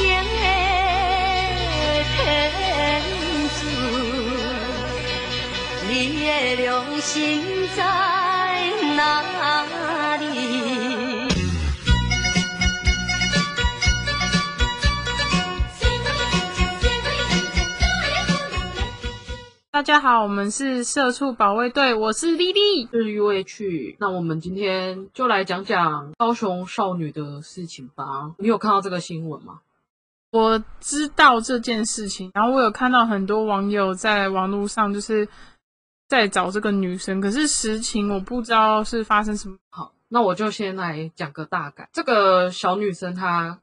[0.00, 0.16] 情的
[2.16, 2.16] 天
[3.60, 3.60] 主，
[5.88, 5.90] 你
[6.24, 7.78] 的良心在
[8.96, 10.24] 哪里？
[19.70, 22.88] 大家好，我们是社畜保卫队，我是丽丽。
[22.90, 28.32] 日欲未去，那我们今天就来讲讲高雄少女的事情吧。
[28.38, 29.60] 你有看到这个新闻吗？
[30.30, 35.28] 我知道这件事情，然后我有看到很多网友在网络上就是
[36.08, 39.56] 在找这个女生，可是实情我不知道是发生什么。
[39.70, 41.88] 好，那我就先来讲个大概。
[41.92, 43.60] 这个小女生她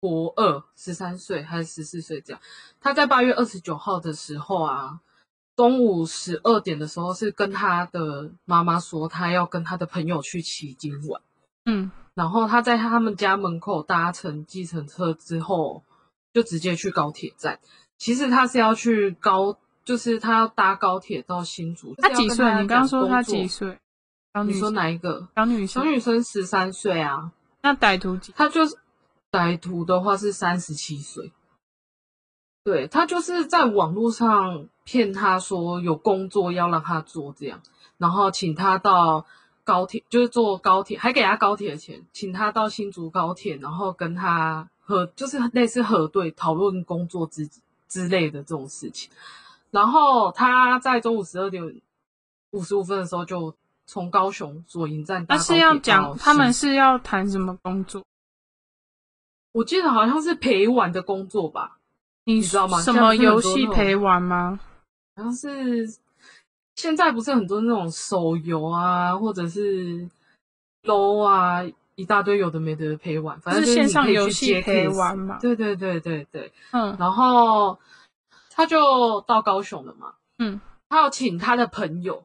[0.00, 2.40] 国二，十三岁还是十四岁这样。
[2.80, 5.00] 她在八月二十九号的时候啊。
[5.56, 11.20] 中午十二点的时候，是跟她的妈妈说，她要跟她的朋友去旗津玩。
[11.66, 15.82] 嗯，然后她在他们家门口搭乘计程车之后，
[16.32, 17.58] 就直接去高铁站。
[17.98, 21.94] 其实他是要去高，就是他要搭高铁到新竹。
[21.96, 22.44] 他几岁？
[22.62, 23.78] 你刚刚说他几岁？
[24.46, 25.28] 你说哪一个？
[25.34, 25.68] 小女生。
[25.68, 27.32] 小女生十三岁啊。
[27.62, 28.32] 那歹徒几？
[28.36, 28.76] 他就是
[29.30, 31.32] 歹徒的话是三十七岁。
[32.62, 37.60] 对他就是在网络上骗他说有工作要让他做这样，
[37.96, 39.24] 然后请他到
[39.64, 47.48] 高铁，就是坐高铁，还给他高铁的钱，请他到新竹高铁，然后跟他核，就是类似核对讨论工作之
[47.88, 49.10] 之类的这种事情。
[49.70, 51.80] 然后他在中午十二点
[52.50, 53.54] 五十五分的时候就
[53.86, 58.04] 从高雄左营站搭高铁是要讲他们是要谈什么工作？
[59.52, 61.78] 我记得好像是陪玩的工作吧。
[62.24, 62.80] 你知道吗？
[62.82, 64.60] 什么游戏陪玩吗？
[65.16, 65.88] 好像是
[66.76, 70.08] 现在不是很多那种手游啊，或者是
[70.82, 71.62] LO 啊，
[72.00, 75.38] 一大堆有的没的陪玩，反正是线上游戏陪玩嘛。
[75.40, 76.96] 对对对对对，嗯。
[76.98, 77.78] 然后
[78.50, 80.60] 他就到高雄了嘛，嗯。
[80.88, 82.24] 他要请他的朋友，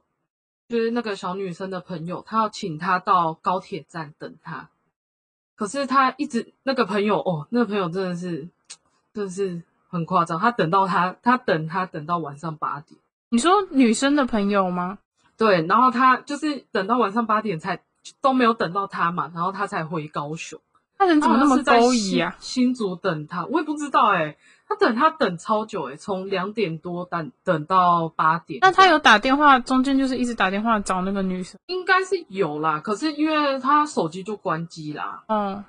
[0.68, 4.70] 就是那个小女生的朋友，他要请他到高铁站等他。
[5.56, 8.48] 可是他一直那个朋友哦，那个朋友真的是，
[9.14, 9.62] 真的是。
[9.88, 13.00] 很夸张，他等到他，他等他等到晚上八点。
[13.30, 14.98] 你说女生的朋友吗？
[15.38, 17.82] 对，然后他就是等到晚上八点才
[18.22, 20.60] 都没有等到他嘛，然后他才回高雄。
[20.98, 22.36] 他人怎么那么勾引啊？
[22.40, 24.38] 新竹等他，我也不知道哎。
[24.68, 28.60] 他等他等超久哎，从两点多等等到八点。
[28.64, 32.80] 那他有打电话，中间就是一直打电话找那个女生，应该是有啦。
[32.80, 35.24] 可是因为他手机就关机啦。
[35.28, 35.64] 嗯。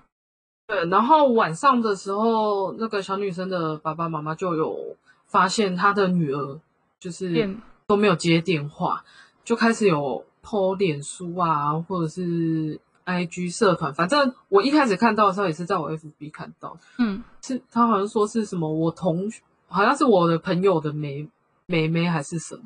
[0.66, 6.58] 对，然后晚上的时候，那个小女生的爸爸妈妈就有发现她的女儿
[6.98, 9.04] 就是都没有接电话，
[9.44, 21.28] 就开始有 po 脸书啊，或者是 IG 社团，反正我一开始看到的时候也是在我 FB 看到，嗯，是他好像说是什么我同学，好像是我的朋友的妹
[21.66, 22.62] 妹妹还是什么，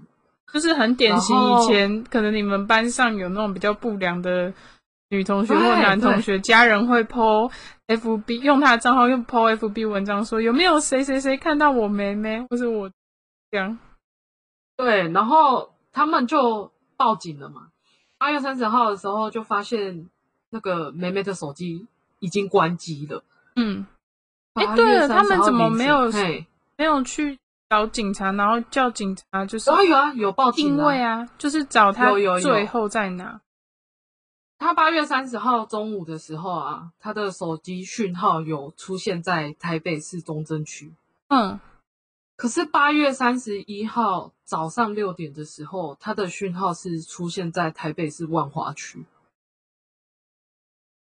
[0.53, 4.53] 就是很典型，以前可能你们班上有那种比较不良的。
[5.13, 7.51] 女同学或男同学家人会 po
[7.89, 12.89] FB，用他的账号用 po FB 文章说有没有谁谁谁看到我妹妹或是我
[13.51, 13.77] 这样，
[14.77, 17.70] 对，然后他们就报警了嘛。
[18.21, 20.07] 八月三十号的时候就发现
[20.51, 21.87] 那个梅梅的手机
[22.19, 23.25] 已经关机了。
[23.57, 23.87] 嗯，
[24.53, 26.03] 哎，对了，他们怎么没有
[26.77, 27.39] 没有去
[27.71, 33.41] 找警察，然后叫警察就是有啊有啊有报警位啊，就是找他最后在哪。
[34.59, 40.93] 他八月三十号中午的时候啊，他的手机讯号有出现在台北市中正区。
[41.29, 41.59] 嗯，
[42.41, 49.05] 可是八月三十一号早上六点的时候，他的讯号是出现在台北市万华区，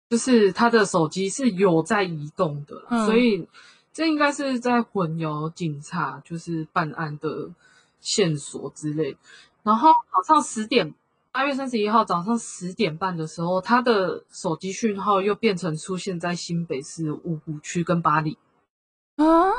[0.09, 3.49] 就是他的手机是有在移动的，所以
[3.91, 7.49] 这应该是在混淆警察就是办案的
[7.99, 9.17] 线索之类。
[9.61, 10.95] 然后早上十点。
[11.33, 18.37] 八月三十一号早上十点半的时候，他的手机讯号又变成出现在新北市五湖区跟巴黎。
[19.17, 19.51] 啊，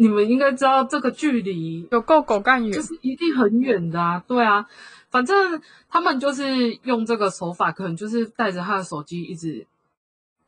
[0.00, 4.22] 你们应该知道这个距离有够狗干远，就是一定很远的啊。
[4.28, 4.64] 对啊，
[5.10, 9.66] 反正他们就是用这个手法，可能就是带着他的手机一直，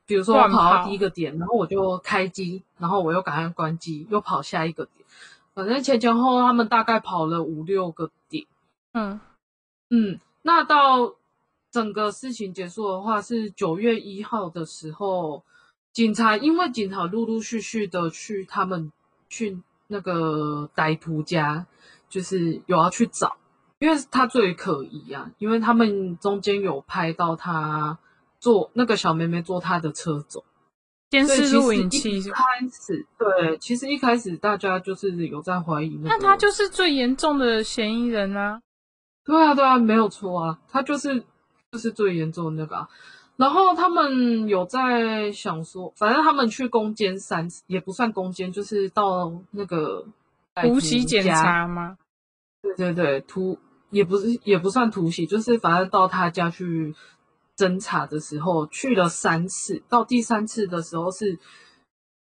[0.06, 5.04] 比如说我跑到第一个点，然后我就开机，然后我又赶快关机，又跑下一个点。
[5.52, 8.46] 反正前前后后他们大概跑了五六个点。
[8.92, 9.18] 嗯
[9.90, 10.20] 嗯。
[10.42, 11.16] 那到
[11.72, 15.42] 整个事情结束的话，是九月一号的时候，
[15.92, 18.92] 警察因为警察陆陆续续的去他们
[19.30, 21.66] 去那个歹徒家，
[22.10, 23.38] 就是有要去找，
[23.78, 27.98] 因为他最可疑啊，因为他们中间有拍到他
[28.38, 30.44] 坐那个小妹妹坐他的车走，
[31.10, 32.20] 监视录影器。
[32.30, 38.60] 开始对，其实一开始大家就是有在怀疑那个，那他就是最严重的嫌疑人啊！
[39.24, 41.24] 对啊对啊，没有错啊，他就是
[41.70, 42.88] 就是最严重的那个、啊。
[43.40, 50.06] 然后他们有在想说，反正他们去攻坚三次，也不算攻坚，就是到那个
[50.60, 51.96] 突袭检家查吗？
[52.60, 53.58] 对对对，突
[53.88, 56.94] 也不是也不算突袭，就是反正到他家去
[57.56, 61.38] 侦查的时候，去了三次，到第三次的时候是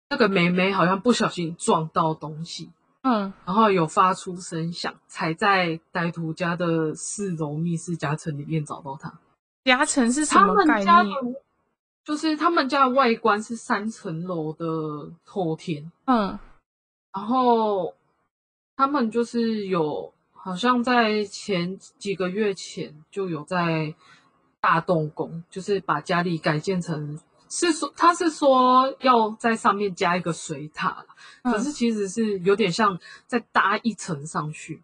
[0.09, 2.71] 那个梅梅好像不小心撞到东西，
[3.03, 9.19] 嗯，然后有发出声响，才在歹徒家的四楼密室夹层里面找到他。
[9.63, 11.35] 夹层是什他么概们家的念？
[12.03, 16.37] 就是他们家的外观是三层楼的透天，嗯
[17.13, 17.93] 然后
[18.75, 23.93] 他们就是有，好像在前几个月前就有在
[24.59, 27.19] 大动工，就是把家里改建成，
[27.49, 31.05] 是说他是说要在上面加一个水塔啦
[31.43, 34.81] 可是嗯其实是有点像再搭一层上去。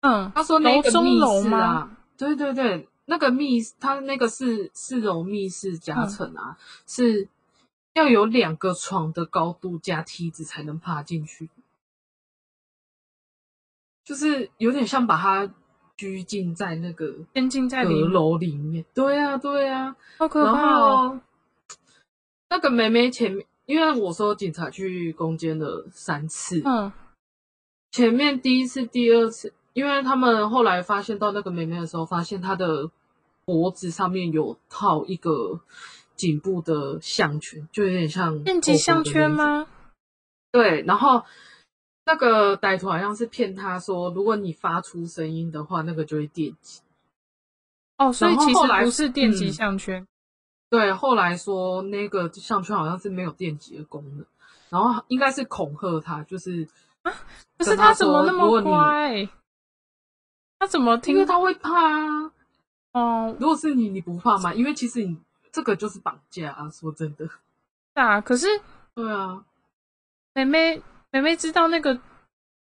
[0.00, 6.56] 嗯，他说那个密室啊，对对对，那个密他那个是四楼密室夹层啊，
[6.86, 7.28] 是
[7.94, 11.50] 要有两个床的高度加梯子才能爬进去，
[14.04, 15.52] 就是有点像把它
[15.96, 18.84] 拘禁在那个监禁在阁楼里面。
[18.94, 21.08] 对啊，对啊，好可然怕哦！
[21.10, 21.20] 后
[22.50, 26.92] 那个妹妹前面，因为我说警察去攻坚了三次，嗯。
[27.90, 32.90] 前面第一次、第二次，因为他们后来发现到那个妹妹的时候，发现她的
[33.44, 35.60] 脖子上面有套一个
[36.14, 39.30] 颈部的项圈，就有点像电击项圈？
[39.30, 39.66] 吗？
[40.50, 41.24] 对，然后
[42.04, 46.80] 那个歹徒好像是骗他说，如果你发出声音的话，那个就会电击。
[47.98, 50.06] 哦，所以其实不是电击嗯项圈，
[50.68, 54.26] 对，后来说那个项圈好像是没有电击的功能，
[54.70, 56.68] 然后应该是恐吓他，就是
[57.02, 57.12] 啊
[57.58, 59.28] 可是跟他怎么那么乖？
[60.62, 62.32] 他怎么听因听为他会怕啊。
[62.92, 63.36] 哦？
[63.40, 64.54] 如果是你，你不怕吗？
[64.54, 65.18] 因为其实你
[65.50, 67.26] 这个就是绑架啊，说真的。
[67.26, 67.32] 是
[67.94, 68.46] 啊，可是
[68.94, 69.44] 对啊，
[70.34, 70.80] 妹妹
[71.10, 71.98] 妹妹知道那个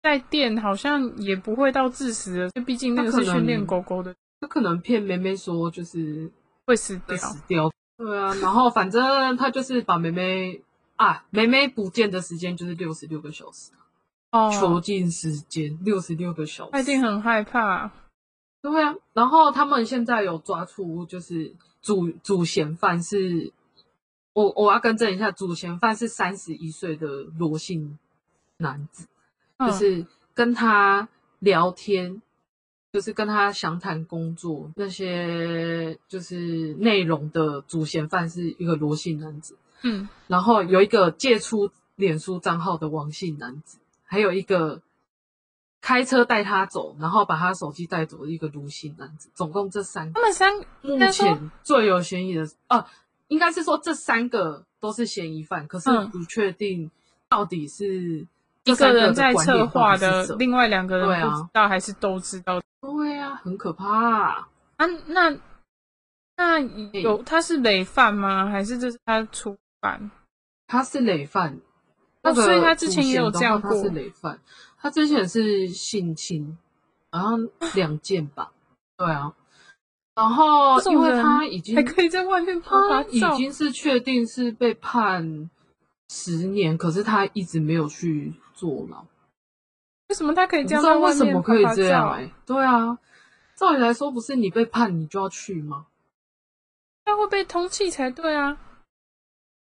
[0.02, 6.32] 带电好像也不会到致死的，毕竟那个是训练狗狗的，他可能骗妹妹说就是
[6.66, 7.18] 会死掉会。
[7.18, 7.72] 死掉。
[7.98, 10.60] 对啊，然后反正他就是把妹妹
[10.96, 13.70] 啊，妹妹不见的时间就是六十六个小时，
[14.52, 16.72] 囚哦，禁时间六十六个小时。
[16.72, 17.92] 他一定很害怕。
[18.62, 23.54] 对啊，然后他们现在有抓出，就是主主嫌犯是，
[24.34, 28.00] 我我要更正一下，主嫌犯是三十一岁的罗姓
[28.58, 29.08] 男子，
[29.58, 32.24] 嗯就是跟他聊天，
[32.92, 44.82] 就是跟他详谈工作那些就是内容的主嫌犯是一个罗姓男子，嗯，然后有一个借出脸书账号的王姓男子，还有一个
[45.82, 50.22] 开车带他走，然后把他手机带走的一个卢姓男子，总共这三个他。
[50.22, 52.86] 们三目前最有嫌疑的是，呃，
[53.28, 56.90] 应该是说这三个都是嫌疑犯，可是嗯不确定
[57.28, 58.26] 到底是
[58.64, 64.48] 一个人在策划的，另外两个人不知道还是都知道对啊，很可怕、啊？
[64.78, 65.38] 那
[66.38, 66.60] 那
[67.00, 68.50] 有他是累犯吗？
[68.50, 70.12] 还是这是他初犯？
[70.68, 71.60] 他是累犯，哦
[72.26, 74.40] 那个所以他之前也有这样过他是累犯，
[74.80, 76.58] 他之前是性侵，
[77.12, 78.52] 好像两件吧，
[78.98, 79.34] 对啊。
[80.16, 85.50] 然后因为他已经还可以在外面拍他，已经是确定是被判
[86.10, 89.06] 十年，可是他一直没有去坐牢。
[90.08, 92.98] 为什么他可以这样为什么可以这样哎、对啊，
[93.56, 95.88] 照理来说不是你被判你就要去吗？
[97.04, 98.58] 他会被通缉才对啊。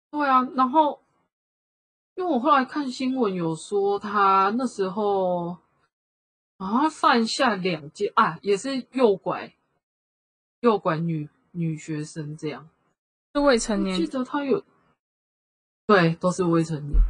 [0.09, 1.00] 对啊，然后
[2.21, 5.57] 因为我后来看新闻有说他那时候
[6.57, 9.51] 啊犯下两件啊，也是诱拐
[10.59, 12.69] 诱拐女女学生这样。
[13.33, 14.63] 是未成年我记，得他有，
[15.87, 17.01] 对，都是未成年。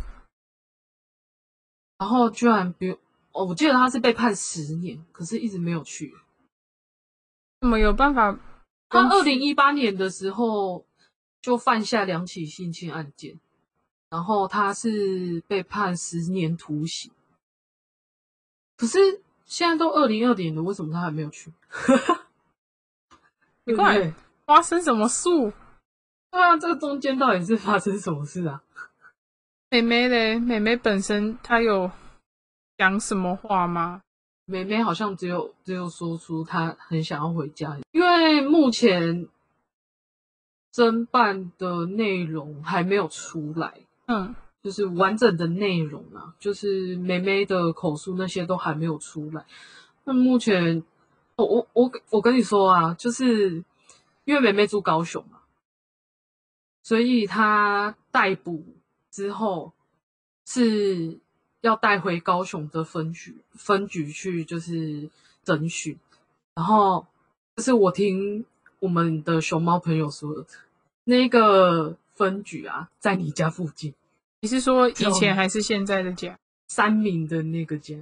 [1.98, 2.91] 然后居然比
[3.34, 6.15] 哦，我记得他是被判十年，可是一直没有去。
[7.60, 8.39] 怎么有办法？
[8.88, 10.86] 他二零一八年的时候
[11.41, 13.38] 就犯下两起性侵案件，
[14.12, 17.12] 然后他是被判十年徒刑。
[18.77, 19.00] 可是
[19.46, 21.51] 现在都二零二年了，为什么他还没有去？
[23.65, 24.13] 你怪对不对
[24.46, 25.30] 发生什么事？
[26.30, 28.62] 对啊，这个中间到底是发生什么事啊？
[29.70, 31.89] 妹妹嘞，妹妹本身她有
[32.77, 34.01] 讲什么话吗？
[34.46, 39.30] 妹妹好像只有只有说出她很想要回家，因为目前
[40.74, 49.46] 侦办的内容还没有出来，嗯，就是完整的内容啊，就是梅梅的口述那些都还没有出来。
[50.03, 50.84] 那目前，
[51.38, 53.63] 我我我我跟你说啊，就是
[54.25, 55.39] 因为梅梅住高雄嘛，
[56.84, 58.65] 所以她逮捕
[59.10, 59.72] 之后
[60.46, 61.18] 是
[61.62, 65.10] 要带回高雄的分局分局去，就是
[65.46, 65.98] 侦讯。
[66.53, 67.08] 然后，
[67.56, 68.44] 就是我听
[68.80, 70.46] 我们的熊猫朋友说的，
[71.06, 73.94] 那个分局啊，在你家附近，
[74.43, 76.36] 你是说以前还是现在的家？
[76.67, 77.95] 三明的那个家。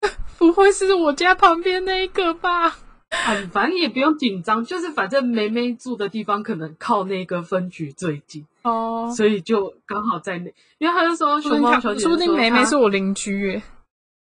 [0.38, 2.68] 不会是我家旁边那一个吧？
[3.10, 10.50] 啊，反正你也不用紧张，就是反正梅梅住的地方可能靠那个分局最近，哦，所以就刚好在那。
[10.78, 13.62] 因为他就说熊猫小姐，说不定梅梅是我邻居耶。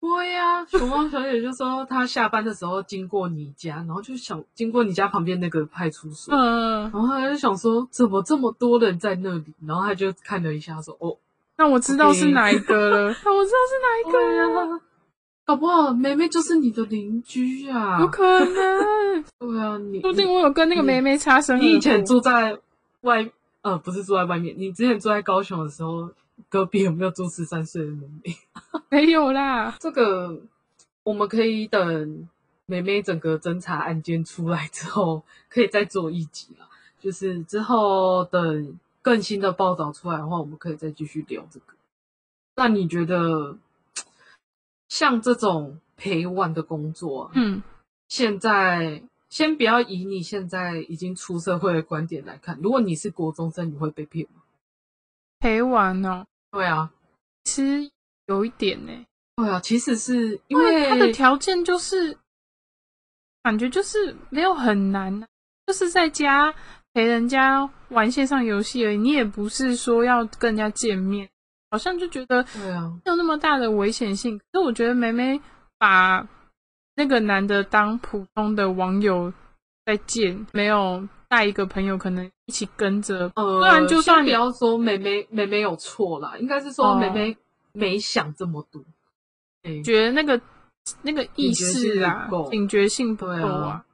[0.00, 11.16] 对呀，熊猫小姐就说她下班的时候经过你家，然后就想经过你家旁边那个派出所，嗯，然后他就想说怎么这么多人在那里，然后他就看了一下说哦，
[11.58, 14.18] 那我知道是哪一个了，那我知道是哪一个
[14.54, 14.80] 了。
[15.46, 18.00] 搞不好梅梅就是你的邻居啊？
[18.00, 19.24] 有可能。
[19.38, 21.60] 对啊，你说不定我有跟那个梅梅擦身。
[21.60, 22.58] 你以前住在
[23.02, 23.30] 外，
[23.60, 26.10] 呃，不是住在外面，你之前住在高雄的时候，
[26.48, 28.36] 隔壁有没有住十三岁的梅梅？
[29.04, 29.76] 没有啦。
[29.78, 30.40] 这个
[31.02, 32.26] 我们可以等
[32.64, 36.66] 梅梅整个侦查案件出来之后，可以再做一集了。
[36.98, 41.66] 就是之后等更新的报道出来的话，我们可以再继续聊这个。
[42.56, 43.56] 那你觉得？
[44.86, 47.60] 像这种陪玩的工作，嗯，
[48.06, 54.42] 现在先不要以你现在已经出社会的观点来看，如果你是国中生，你会被骗吗？
[55.40, 56.92] 陪玩哦，对啊，
[57.42, 57.90] 其实
[58.26, 58.92] 有一点呢。
[59.36, 62.16] 对啊，其实是因为他的条件就是
[63.42, 65.26] 感觉就是没有很难，
[65.66, 66.54] 就是在家
[66.94, 71.28] 陪人家玩线上游戏而已，你也不是说要跟人家见面。
[71.70, 74.38] 好像就觉得对啊，没有那么大的危险性。
[74.38, 75.40] 可是我觉得梅梅
[75.76, 76.24] 把
[76.94, 79.32] 那个男的当普通的网友
[79.84, 83.32] 在见，没有带一个朋友，可能一起跟着。
[83.34, 87.36] 呃，不然就算不要说梅梅梅梅有错啦，应该是说梅梅
[87.72, 88.80] 没想这么多，
[89.82, 90.40] 觉得那个
[91.02, 93.84] 那个意识啊，警觉性不够啊。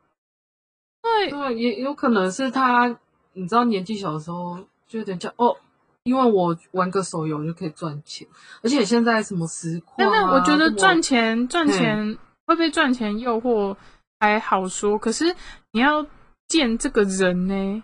[1.02, 2.88] 对对，也有可能是他，
[3.32, 5.56] 你知道年纪小的时候就有点叫哦。
[6.02, 8.26] 因为我玩个手游就可以赚钱，
[8.62, 12.16] 而且现在什么实况啊，但我觉得赚钱赚钱
[12.46, 13.76] 会被赚钱诱惑
[14.18, 15.36] 还好说，可是
[15.72, 16.04] 你要
[16.48, 17.82] 见这个人呢，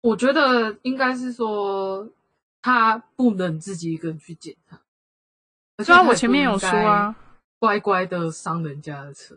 [0.00, 2.08] 我觉得应该是说
[2.60, 4.80] 他不能自己一个人去见他。
[5.84, 7.14] 虽然我前面有说啊，
[7.60, 9.36] 乖乖的上人家的车。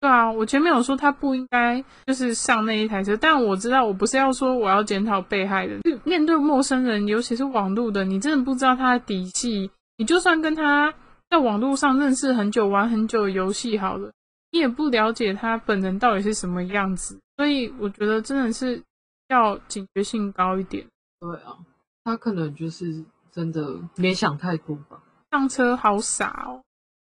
[0.00, 9.70] 对啊，我前面有说他不应该就是上那一台车，但我知道我不是要说我要检讨被害人，就面对陌生人，尤其是网络的，你真的不知道他的底细。
[9.96, 10.94] 你就算跟他
[11.28, 14.12] 在网络上认识很久，玩很久游戏好了，
[14.52, 17.18] 你也不了解他本人到底是什么样子。
[17.36, 18.80] 所以我觉得真的是
[19.28, 20.86] 要警觉性高一点。
[21.18, 21.58] 对啊，
[22.04, 25.02] 他可能就是真的没想太多吧。
[25.32, 26.62] 上车好傻哦。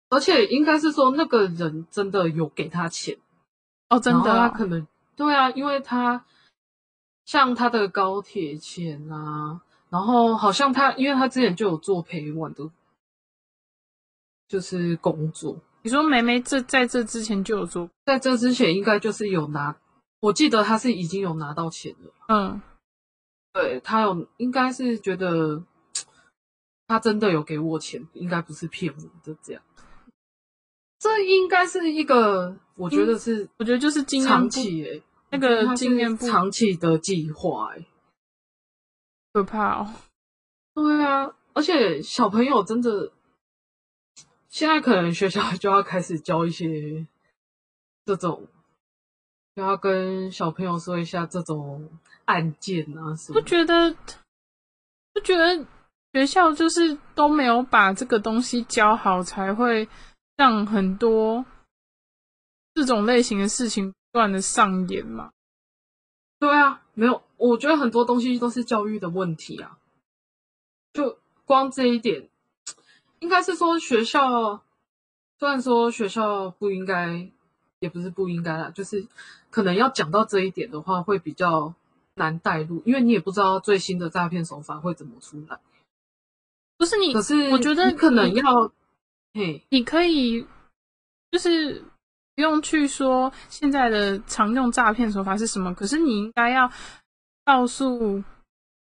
[0.10, 3.18] 而且应该是说，那个人真的有给他钱
[3.90, 6.26] 哦，真的，他可能对啊，因为他
[7.26, 12.70] 像他的高铁钱啊，然后好像他，因为他之前就有做陪玩的，
[14.48, 15.58] 就是工作。
[15.82, 19.76] 你说梅梅这在这之前就有做，在这之前应该就是有拿，
[20.20, 22.14] 我记得他是已经有拿到钱了。
[22.28, 22.62] 嗯，
[23.54, 25.64] 对他有，应该是觉得
[26.88, 29.62] 他真的有给我钱，应该不是骗我的这样。
[31.00, 37.86] 这应该是一个，我觉得是，我觉得就是经验长期诶，那个经验长期的计划诶，
[39.34, 39.94] 可怕哦。
[40.74, 43.12] 对啊，而且小朋友真的，
[44.50, 47.06] 现在可能学校就要开始教一些
[48.06, 48.48] 这种，
[49.56, 51.90] 就要跟小朋友说一下这种
[52.26, 53.40] 案件啊什么。
[53.40, 53.96] 不觉得？
[55.14, 55.66] 不觉得
[56.12, 59.88] 学校就是都没有把这个东西教好，才会。
[60.38, 61.46] 让很多
[62.74, 65.32] 这种类型的事情不断的上演嘛？
[66.40, 69.78] 对啊，没有，我觉得很多东西都是教育的问题啊。
[70.92, 72.28] 就光这一点，
[73.20, 74.62] 应该是说学校，
[75.40, 77.32] 虽然说学校不应该，
[77.80, 79.08] 也不是不应该啦，就是
[79.50, 81.74] 可能要讲到这一点的话，会比较
[82.16, 85.58] 难带入，因为你也不知道最新的诈骗手法会怎么出来。
[86.78, 88.70] 不是你，可是我觉得可能要。
[89.70, 90.46] 你可以
[91.32, 91.84] 就是
[92.36, 96.72] 不用去说现在的常用诈骗手法是什么，可是你应该要
[97.44, 98.24] 告诉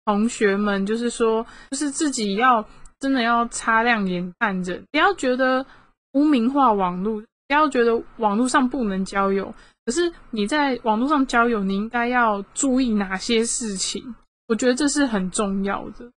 [0.06, 2.66] 同学们，就是说，就是自己要
[3.00, 5.66] 真的要擦亮眼看着，不要觉得
[6.14, 9.54] 污名化网络，不要觉得网络上不能交友。
[9.86, 14.16] 可是你在网络上交友，你应该要注意哪些事情？
[14.48, 16.10] 我觉得这是很重要的。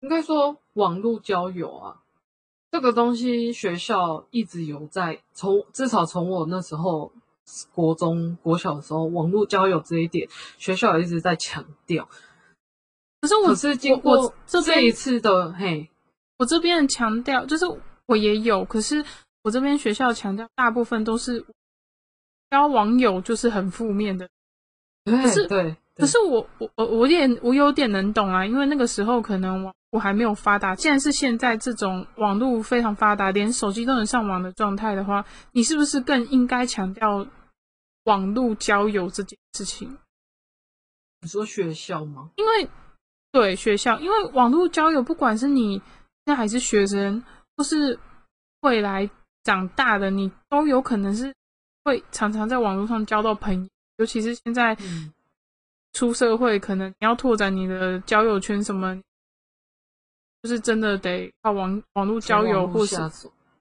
[0.00, 2.02] 应该说，网络交友啊，
[2.74, 7.12] 这个东西学校一直有在从至少从我那时候
[7.72, 10.28] 国中国小的时候，网络交友这一点，
[10.58, 12.08] 学校一直在强调。
[13.20, 15.88] 可是我可是经过这这一次的嘿，
[16.38, 17.64] 我这边强调，就是
[18.06, 19.04] 我也有，可是
[19.44, 21.46] 我这边学校强调，大部分都是
[22.50, 24.28] 交网友就是很负面的。
[25.04, 37.24] 对是对，可是我我我我有点我有点能懂啊，因为那个时候可能网我还没有发达，既然是现在这种网络非常发达，连手机都能上网的状态的话，你是不是更应该强调
[38.02, 39.96] 网络交友这件事情？
[41.20, 42.30] 你说学校吗？
[42.34, 42.68] 因为
[43.30, 45.84] 对学校，因为网络交友，不管是你现
[46.24, 47.22] 在还是学生，
[47.56, 47.96] 或是
[48.62, 49.08] 未来
[49.44, 51.32] 长大的，你都有可能是
[51.84, 55.12] 会常常在网络上交到朋友，尤其是现在嗯，
[55.92, 59.00] 出社会，可能你要拓展你的交友圈什么，
[60.44, 62.96] 就是真的得靠网网络交友，或是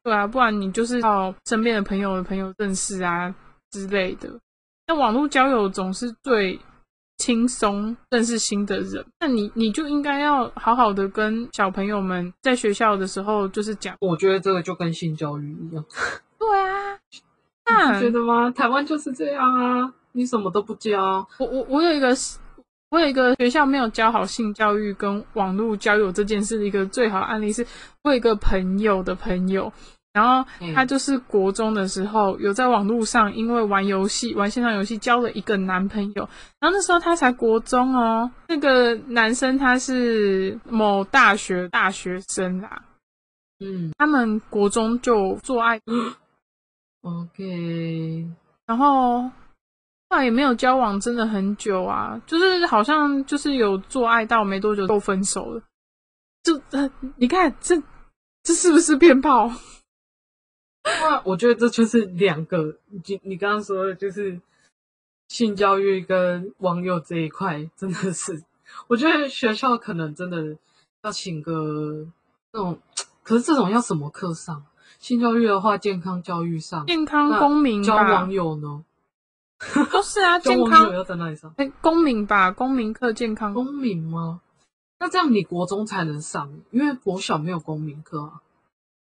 [0.03, 3.33] 对啊，不然你就是靠身边的朋友的朋友认识啊
[3.71, 4.29] 之类的。
[4.85, 6.59] 那网络交友总是最
[7.19, 15.85] 轻松认识新的人，那你你就应该要好好的跟小朋友们在学校的时候就是讲，我觉得这个就跟性教育一样，
[16.37, 17.21] 对啊， 你
[17.65, 18.51] 那你觉得吗？
[18.51, 22.13] 台湾就是这样啊，你什么都不教，我我我有一个
[22.93, 27.65] 我有一个学校没有教好性教育跟网络交友这件事的一个最好案例是，
[28.03, 29.73] 我有一个朋友的朋友，
[30.13, 42.83] 然后他就是国中的时候有在网络上因为玩游戏玩线上游戏交了一个男朋友，然后那时候他才国中哦，那个男生他是某大学大学生啦，
[43.59, 43.91] 嗯。
[43.97, 45.82] 他们国中就做爱
[47.01, 48.27] ，，OK，
[48.67, 49.32] 然后
[50.21, 55.62] 也没有交往，真的很久啊，就是好像就是有做爱到没多久就分手了。
[56.43, 57.82] 就呃，你看这
[58.43, 59.49] 这是不是鞭炮？
[60.84, 64.38] 那我觉得这就是两个，你你刚刚说的就是
[65.30, 68.43] 性教育跟网友这一块，真的是，
[68.88, 70.58] 我觉得学校可能真的
[71.04, 72.06] 要请个
[72.52, 72.78] 那种，
[73.23, 74.65] 可是这种要什么课上？
[74.99, 78.84] 性教育的话，健康教育上，健康公民吧教网，友呢？
[79.91, 81.54] 都是啊，健康要在哪里上？
[81.58, 83.54] 哎公民吧，公民课健康。
[83.54, 84.41] 公民吗？
[84.99, 88.41] 那这样你国中才能上，因为国小没有公民课啊。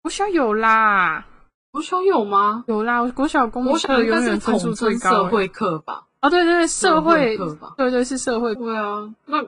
[0.02, 1.26] 国小有啦，
[1.72, 2.64] 国小有吗？
[2.68, 5.24] 有啦，国小公民课永应该分数最称高、欸。
[5.24, 6.06] 社会课吧？
[6.20, 9.42] 啊，对对对，社会社会课吧对对是社会对啊，那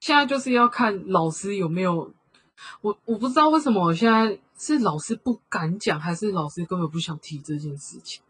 [0.00, 2.12] 现在就是要看老师有没有，
[2.82, 8.22] 我我不知道为什么我现在是老师不敢讲，还是老师根本不想提这件事情？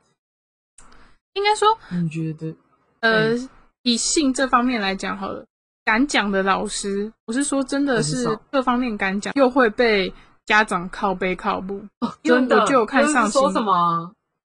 [1.39, 2.55] 应该说你觉得？
[3.01, 3.35] 呃，
[3.83, 5.45] 以性这方面来讲好了，
[5.85, 10.13] 敢讲的老师，我是说真的是各方面敢讲，又会被
[10.47, 11.75] 家长靠背靠步。
[12.23, 14.13] 因为真的我就有看上说什么？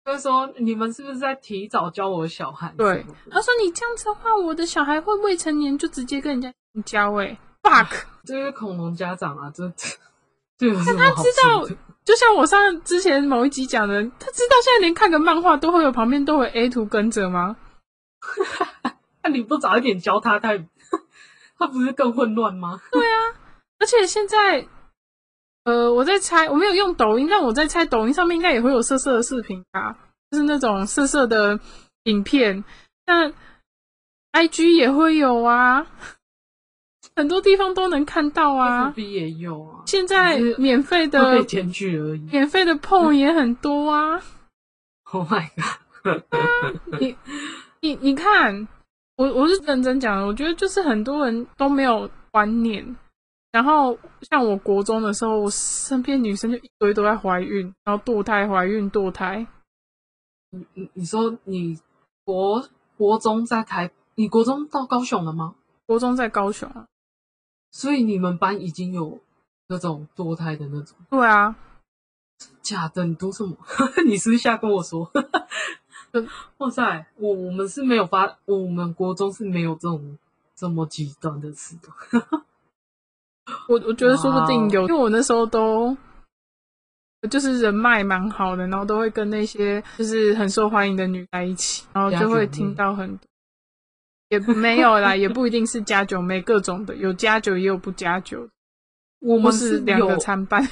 [0.06, 2.72] 就是说你们是不是在提早教我小孩？
[2.78, 8.04] 对，他说你这样子的话，我的小孩会未成年就直接跟人家性交、欸，哎，fuck！
[8.24, 9.70] 这 些恐龙家长啊，这
[10.56, 11.76] 这有什么好知道？
[12.04, 17.56] 就像我上之前某一集讲的，他知道现在连看个漫画都会有旁边都会 A 图跟着吗？
[19.22, 20.58] 那你不早一点教他，他
[21.58, 22.80] 他不是更混乱吗？
[22.90, 23.16] 对啊
[23.78, 24.66] 而且现在，
[25.64, 29.96] 呃，我在猜，我没有用抖音，但我在猜抖音上面应该也会有色色的视频吧，
[30.30, 31.58] 就是那种色色的
[32.04, 32.62] 影片。
[33.06, 33.32] 那
[34.32, 35.86] IG 也会有啊，
[37.20, 38.92] 很多地方都能看到啊。
[38.96, 42.20] 也有啊，现在免费会的被检举而已。
[42.32, 44.22] 免费的碰也很多啊。
[45.12, 46.22] Oh my god！
[47.00, 47.14] 你
[47.80, 48.66] 你你看，
[49.16, 52.96] 我我是认真讲的，我觉得就是很多人都没有观念。
[53.52, 59.46] 然后像我国中的时候，我身边女生就一堆都在怀孕，然后堕胎、怀孕、堕胎。
[60.52, 61.78] 你你你说你
[62.24, 62.64] 国
[62.96, 65.54] 国中在台，你国中到高雄了吗？
[65.86, 66.86] 国中在高雄啊，
[67.70, 69.18] 所以你们班已经有
[69.68, 71.54] 那种堕胎的那种对啊，
[72.62, 73.04] 假的？
[73.04, 73.56] 你读什么？
[74.06, 75.10] 你私下跟我说
[76.12, 76.28] 嗯。
[76.58, 80.18] 哇塞，我我们是没有发，我们国中是没有这种
[80.54, 81.88] 这么极端的事的。
[83.68, 85.96] 我我觉得说不定有，因为我那时候都
[87.30, 93.29] 就是人脉蛮好的，然后都会跟那些就是很受欢迎的女在一起，然后就会听到很多。
[94.30, 98.48] 也没有啦，也不一定是加酒妹，各种的有加酒也有不加酒，
[99.18, 100.66] 我们是两个参半。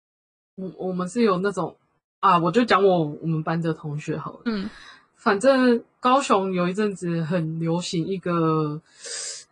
[0.56, 1.76] 我我们是有那种
[2.20, 4.40] 啊，我就讲我我们班的同学好了。
[4.46, 4.68] 嗯，
[5.14, 8.80] 反正高雄有一阵子很流行一个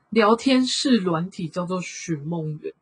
[0.09, 2.73] 聊天室软体，叫做寻梦园。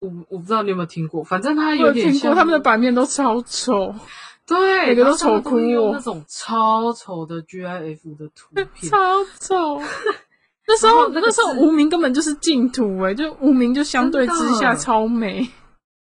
[0.00, 3.94] 我我不知道你有没有听过，反正它有听点像过他们的版面都超丑，
[4.46, 9.80] 对，每个都丑哭哦那种超丑的 GIF 的图片， 超丑。
[10.66, 15.46] 那时候那那时候无名根本就是净土哎、就无名就相对之下超美，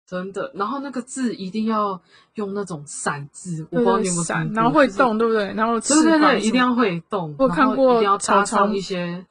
[0.06, 0.48] 真的。
[0.54, 2.00] 然后那个字一定要
[2.34, 5.52] 用那种闪字，我不对知道你有没有闪，听过然后会动，对不对？
[5.54, 7.34] 然后翅对对对，一定要会动。
[7.36, 9.26] 我看过一定要搭曹操上一些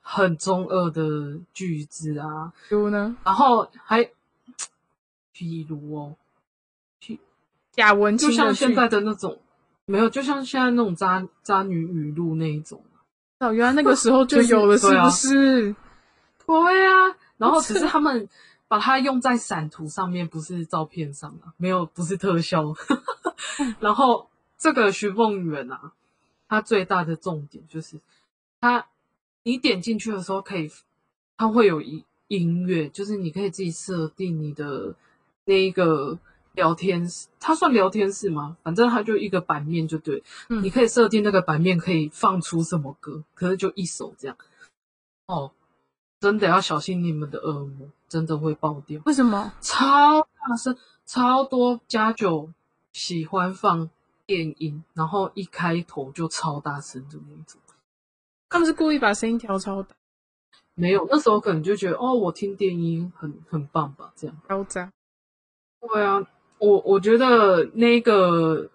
[0.00, 4.08] 很中二的句子啊，比如呢，然后还，
[5.32, 6.14] 比如哦，
[7.78, 9.38] 贾文就像现在的那种，
[9.86, 12.82] 没有，就像现在那种渣渣女语录那一种。
[13.38, 15.76] 哦，原来那个时候就 就是有了，是不是？
[16.44, 18.28] 对啊，然后只是他们
[18.66, 22.74] 把它用在散图上面，不是照片上啊，没有，不是特效。
[23.78, 25.92] 然后这个徐凤远啊，
[26.48, 28.00] 他最大的重点就是
[28.60, 28.86] 他，
[29.44, 30.68] 你点进去的时候可以，
[31.36, 34.96] 它会有音音乐，就是你可以自己设定你的
[35.44, 36.18] 那一个
[36.58, 38.56] 聊天室，它算聊天室吗？
[38.64, 44.36] 反正它就一个版面就对，嗯你可以设定那个版面可以放出什么歌，可是就一首这样。
[45.26, 45.52] 哦，
[46.18, 49.00] 真的要小心你们的耳膜，真的会爆掉。
[49.06, 49.52] 为什么？
[49.60, 52.50] 超大声，超多家酒
[52.92, 53.88] 喜欢放
[54.26, 57.60] 电音，然后一开头就超大声的那种。
[58.48, 59.94] 他们是故意把声音调超大，
[60.74, 64.36] 没有，那时候可能就觉得哦，我听电音很很棒吧，这样。
[64.48, 64.90] 嚣张。
[65.80, 66.18] 对啊，
[66.58, 68.70] 我我觉得那个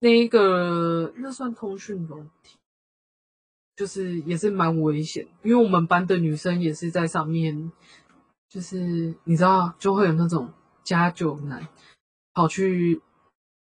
[0.00, 2.56] 那个那算通讯软体，
[3.76, 7.72] 就是也是蛮危险，因为我们班的女生也是在上面，
[8.48, 10.52] 就是你知道，就会有那种
[10.84, 11.66] 家酒男
[12.34, 13.00] 跑去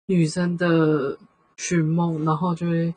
[0.07, 1.19] 女生的
[1.57, 2.95] 寻梦，然后就会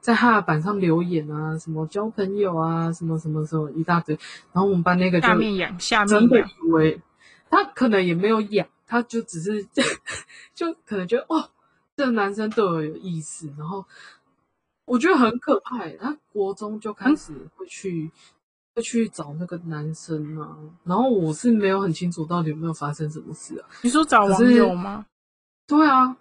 [0.00, 4.16] 在他的板上留言啊，什么交朋友啊，什么什么什么一大堆，
[4.52, 7.00] 然后我们班那个就下面痒，下面真的，以为
[7.50, 9.66] 他可能也没有痒，他就只是
[10.54, 11.50] 就可能觉得哦，
[11.96, 13.84] 这个男生对我有意思，然后
[14.84, 15.96] 我觉得很可怕欸。
[15.96, 18.10] 他国中就开始会去、
[18.74, 23.68] 会去找那个男生啊，然后我是没有很清楚到底有没有发生什么事啊。
[23.82, 25.06] 你说找网友吗？
[25.66, 26.16] 对啊，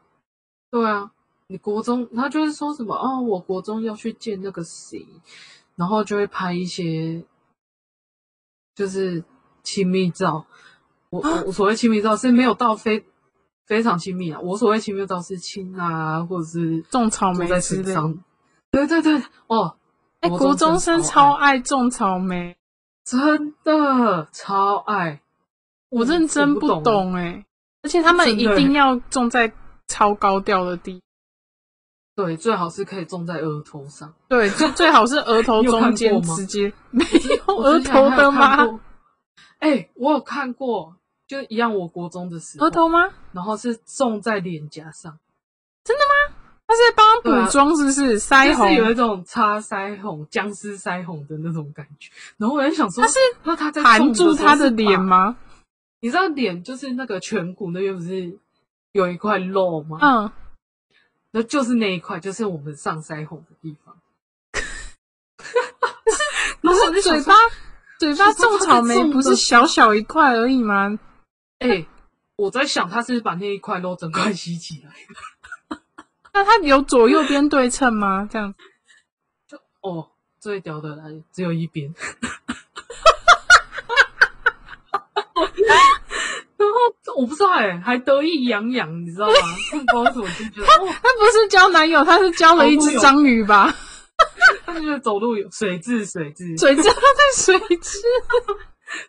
[0.71, 1.11] 对啊，
[1.47, 5.05] 你国中他就是说什么哦，我国中要去见那个谁，
[5.75, 7.23] 然后就会拍一些
[8.75, 9.23] 就是
[9.63, 10.45] 亲密照。
[11.13, 13.05] 我我我所谓亲密照是没有到非
[13.67, 18.17] 非常亲密啊，我所谓亲密照是亲啊，或者是种草莓坐在之类身上。
[18.71, 19.75] 对对对，哦，
[20.21, 22.57] 哎，国中生超超爱种草莓，
[23.05, 25.21] 真的超爱，
[25.89, 27.45] 我认真不懂懂哎，
[27.83, 29.53] 而且他们一定要种在
[29.87, 30.99] 超高调的地，
[32.15, 34.11] 对，最好是可以种在额头上。
[34.27, 38.79] 对，最最好是额头 中间直接没有我额头的吗？
[39.59, 40.95] 哎、我有看过，
[41.33, 43.09] 就一样，我国中的时候，额头吗？
[43.31, 45.17] 然后是种在脸颊上，
[45.83, 46.27] 他是在帮
[46.67, 46.81] 他是
[47.25, 48.19] 帮补妆，是不是？
[48.19, 52.11] 腮就是有一红，种擦腮红、僵尸腮红的那种感觉。
[52.37, 54.69] 然后我就想说，他是那他在含住他的？
[54.69, 55.35] 脸吗？
[56.01, 58.37] 你知道脸就是那个颧骨那边不是
[58.91, 59.97] 有一块肉吗？
[60.01, 60.31] 嗯，
[61.31, 63.97] 那就是那一块，就是我们上腮红的地方。
[66.61, 67.33] 然后嘴巴
[67.97, 70.99] 嘴巴种草莓不是小小一块而已吗？
[71.63, 71.85] 哎、
[72.35, 74.91] 我在想他是是把那一块肉整块吸起来。
[76.33, 78.27] 那它有左右边对称吗？
[78.29, 81.93] 这样子哦，最屌的来只有一边。
[86.57, 86.75] 然后
[87.17, 89.33] 我不知道哎、还得意洋洋，你知道吗？
[89.71, 93.73] 不知道为什么就觉得 哦，他不是交男友，他是交了一只章鱼吧？
[94.65, 97.99] 他就觉得走路有水质，水质，水质他在水质。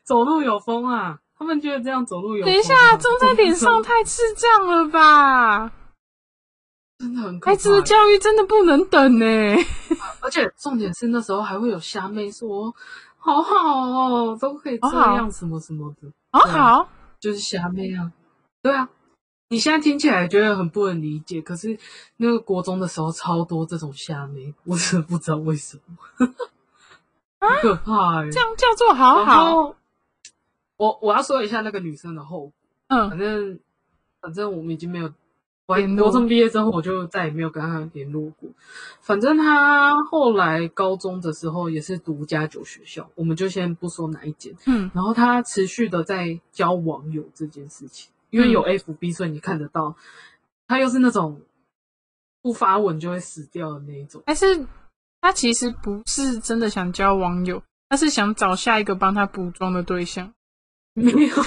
[0.05, 1.19] 走路有风啊。
[1.45, 2.47] 他们觉得这样走路有。
[2.47, 5.71] 等一下，种在脸上太智障了吧？
[6.99, 7.51] 真的很可怕。
[7.51, 9.27] 孩子的教育真的不能等呢、
[10.21, 12.75] 而且重点是那时候还会有虾妹说，
[13.19, 16.11] 好好哦，都可以这样什么什么的。
[16.33, 16.89] 好好，
[17.21, 18.11] 就是虾妹啊，
[18.63, 18.89] 对啊，
[19.51, 21.79] 你现在听起来觉得很不能理解，可是
[22.17, 26.27] 那个国中的时候超多这种虾妹，我真的不知道为什么，
[27.41, 29.77] 很可怕哎、这样叫做好好。
[30.77, 32.53] 后我我要说一下那个女生的后果，
[32.89, 33.61] 嗯反嗯，正
[34.21, 35.13] 反正我们已经没有
[35.67, 38.51] 我联络国中毕业之后，我就再也没有跟她联络过。
[39.01, 44.55] 反正她后来高中的时候也是读家酒学校，我们就先不说哪一间。
[44.67, 49.97] 嗯，然后她持续的在交网友这件事情，因为有 FB，、所以你看得到。
[50.67, 51.41] 她又是那种
[52.43, 54.23] 不发文就会死掉的那一种。
[54.27, 54.67] 但是
[55.21, 60.33] 她其实不是真的想交网友，他是想找下一个帮他补妆的对象。
[60.95, 61.37] 没有，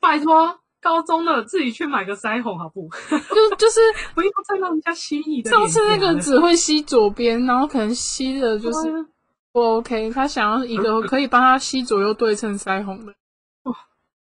[0.00, 2.88] 拜托，高中的自己去买个腮红好不？
[3.10, 3.80] 就就是
[4.14, 9.06] 不要再让人家吸你的上次那个只会吸左边，然后可能吸的就是
[9.52, 13.14] 不 OK，他想要一个 可以帮他吸左右对称腮红的。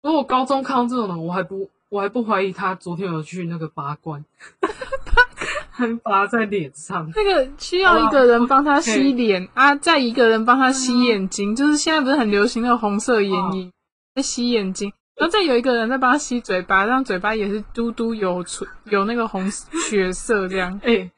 [0.02, 4.24] 如果高中看到这种人，我还不我还不怀疑他昨天有去那个拔罐，
[5.78, 7.08] 还拔在脸上。
[7.16, 13.72] 那个需要一个人帮他吸脸啊，再一个人帮他吸眼睛，就是现在不是很流行那个红色眼影，
[14.16, 20.80] 在吸眼睛，然后再有一个人在帮他吸嘴巴，让嘴巴也是嘟嘟有唇有那个红血色这样。
[20.84, 21.12] 哎、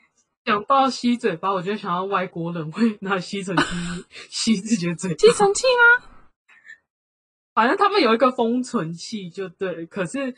[0.44, 3.64] 讲到吸嘴巴，我就想到外国人会拿吸尘器
[4.30, 5.16] 吸自己的嘴巴。
[5.18, 6.10] 吸尘器吗？
[7.56, 9.86] 反正他们有一个封存器，就对。
[9.86, 10.34] 可是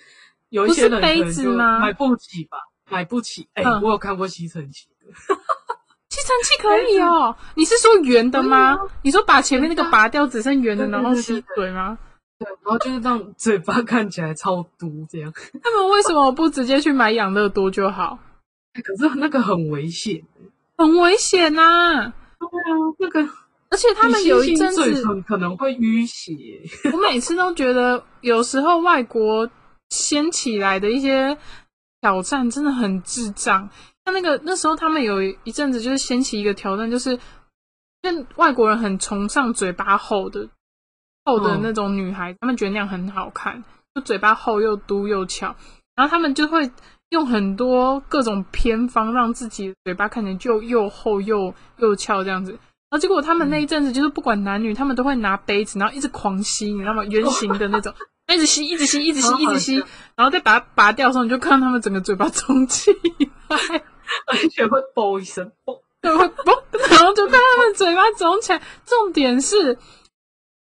[0.50, 2.58] 有一些人可能就子吗买不起吧，
[2.92, 3.48] 买不起。
[3.54, 5.08] 哎、嗯我有看过吸尘器的，
[6.10, 8.78] 吸尘器可以哦，你是说圆的吗？
[9.04, 11.98] 你说把前面那个拔掉，只剩圆的，然后吸嘴吗？
[12.38, 15.32] 对，然后就是让嘴巴看起来超毒这样。
[15.64, 18.20] 他们为什么不直接去买养乐多就好？
[18.84, 20.22] 可是那个很危险。
[20.78, 23.22] 很危险呐、对啊，那个
[23.70, 26.34] 而且他们有一阵子，唇可能会淤血。
[26.92, 29.48] 我每次都觉得，有时候外国
[29.90, 31.38] 掀起来的一些
[32.02, 33.70] 挑战真的很智障。
[34.04, 40.50] 像那个那时候，他们有一阵子就是掀起一个挑战，就是就外国人很崇尚嘴巴厚的
[41.24, 45.56] 厚的那种女孩，他们觉得那样很好看，就嘴巴厚又嘟又翘，
[45.96, 46.72] 然后他们就会
[47.10, 52.52] 用很多各种偏方让自己嘴巴看起来就又厚又又翘这样子。
[52.54, 57.06] 然后结果他们那一阵子就是不管男女，他们都会拿杯子，然后一直狂吸，你知道吗？
[57.06, 57.94] 圆形的那种，
[58.34, 59.76] 一直吸，一直吸，一直吸，一直吸，
[60.16, 62.92] 然后再把它拔掉的时候，你就看到他们整个嘴巴肿起
[63.50, 63.58] 来，
[64.28, 65.82] 而且会啵一声，啵。
[66.02, 68.60] 对，会嘣，然后就看他们嘴巴肿起来。
[68.86, 69.78] 重点是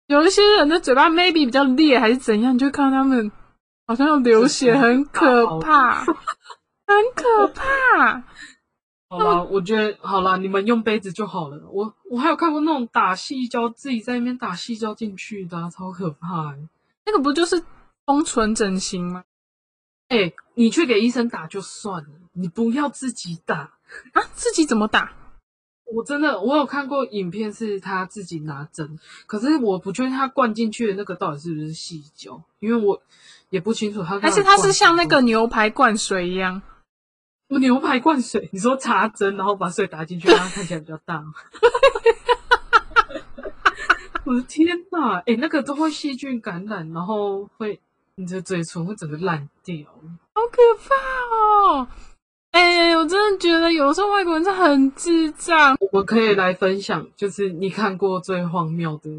[0.08, 3.30] 有一些人的嘴巴 maybe 比较裂还是怎样，你就看到他们
[3.86, 6.16] 好像要流血，很可怕， 很
[7.14, 8.24] 可怕。
[9.10, 11.56] 好啦，我觉得好啦，你们用杯子就好了。
[11.70, 16.68] 我我还有看过那种打细胶，自己在那边打细胶进去的啊、超可怕、欸。
[17.10, 17.62] 那个不就是
[18.04, 19.24] 封存整形吗？
[20.08, 23.72] 哎、你去给医生打就算了，你不要自己打。
[24.12, 25.14] 啊，自己怎么打？
[25.90, 33.02] 我真的，我有看过影片，是他自己拿针，可是我不确定他灌进去的那个到底是不是细胶，因为我
[33.48, 36.60] 也不清楚他还是他是像那个牛排灌水一样？
[37.48, 41.32] 牛排灌水，你说插针然后把水打进去，让它看起来比较大吗？
[44.28, 47.80] 我的天呐，哎、那个都会细菌感染，然后会
[48.16, 49.86] 你的嘴唇会整个烂掉。
[49.86, 50.94] 好可怕
[51.72, 51.88] 哦！
[52.50, 55.74] 哎、我真的觉得有时候外国人是很智障。
[55.80, 59.10] 我们可以来分享，就是你看过最荒谬的，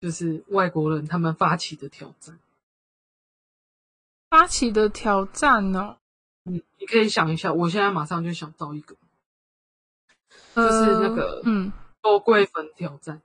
[0.00, 2.36] 就是外国人他们发起的挑战。
[4.30, 5.98] 发起的挑战哦，
[6.42, 8.96] 你你可以想一下，我现在马上就想到一个
[10.54, 13.22] 呃就是那个嗯，肉桂粉挑战，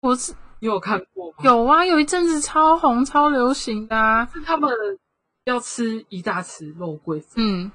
[0.00, 4.26] 我是你有看过吗？，有啊，有一阵子超红、超流行的啊。
[4.26, 4.70] 是他们
[5.44, 7.32] 要吃一大匙肉桂粉。
[7.36, 7.70] 嗯，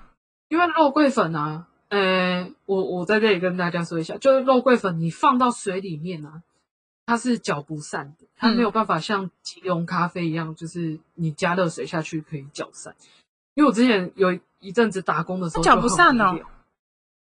[0.50, 6.42] 因为肉桂粉啊，呃，我我在这里跟大家说一下，就是肉桂粉你放到水里面啊，
[7.06, 12.96] 它是搅不散的，它嗯没有办法像即溶咖啡一样，就是你加热水下去可以搅散。
[13.54, 16.40] 因为我之前有一阵子打工的时候它搅不散哦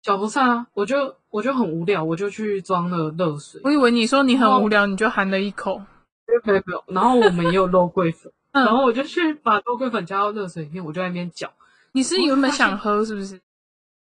[0.03, 5.81] 就很无聊，搅不散啊，我就我就很无聊，我就去装了热水，我以为你说你很无聊，你就含了一口。
[6.27, 11.53] 没有没有然后我们也有肉桂粉， 嗯然后我就去把肉桂粉加到热水里面，我就在那边搅。
[11.93, 13.41] 你是原本想喝是不是？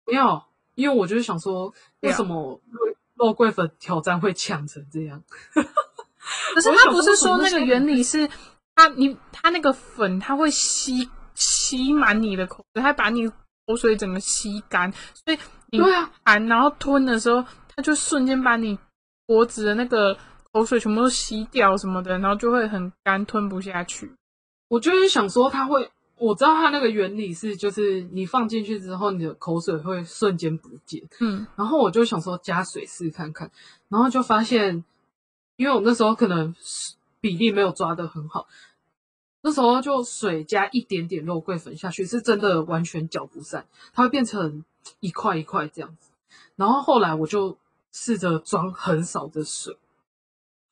[0.07, 0.41] 没有，
[0.77, 5.21] 因为我就是想说，为什么肉肉桂粉挑战会呛成这样？
[6.55, 8.29] 可是他不是说说那个原理是，
[8.77, 13.29] 它你它那个粉它会吸吸满你的口水，它把你
[13.67, 18.79] 口水整个吸干，所以你对啊，含然后吞的时候，它就瞬间把你
[19.27, 20.17] 脖子的那个
[20.53, 24.13] 口水全部都吸掉什么的，然后就会很干，吞不下去。
[24.69, 31.03] 我就是想说它会，我知道它那个原理是，就是你放进去之后，你的口水会瞬间不见。
[31.21, 33.51] 嗯然后我就想说加水试看看，
[33.89, 34.85] 然后就发现，
[35.57, 36.55] 因为我那时候可能
[37.21, 38.47] 比例没有抓得很好，
[39.47, 44.65] 那时候就水加一点点肉桂粉下去，是真的完全搅不散，它会变成
[45.01, 46.09] 一块一块这样子。
[46.57, 47.59] 然后后来我就
[47.93, 49.77] 试着装很少的水，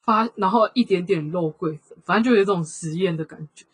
[0.03, 3.67] 发然后一点点肉桂粉，反正就有一种实验的感觉。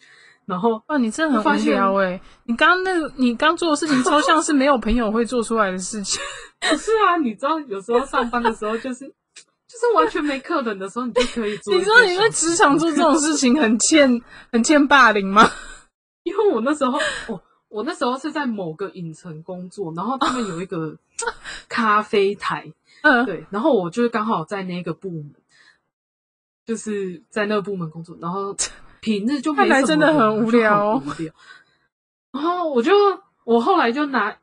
[0.46, 2.20] 然后哇，你真的很无聊哎！
[2.44, 6.20] 你刚刚那个，你刚做的事情超像是没有朋友会做出来的事情。
[6.58, 9.12] 不是啊，你知道有时候上班的时候就是
[9.68, 15.48] 就是完全没客人的时候，你就可以做 你知道你在小职场做这种事情很欠 很欠霸凌吗？
[16.24, 20.96] 因为我那时候，我我那时候是在某个影城工作，然后他们有一个
[21.68, 25.34] 咖啡台，嗯，对，然后我就是刚好在那个部门，
[26.66, 28.56] 就是在那个部门工作，然后
[29.00, 30.92] 平日就没看来真的很人就无聊。
[30.92, 31.32] 哦无聊。
[32.32, 32.92] 然后我就
[33.44, 34.36] 我后来就拿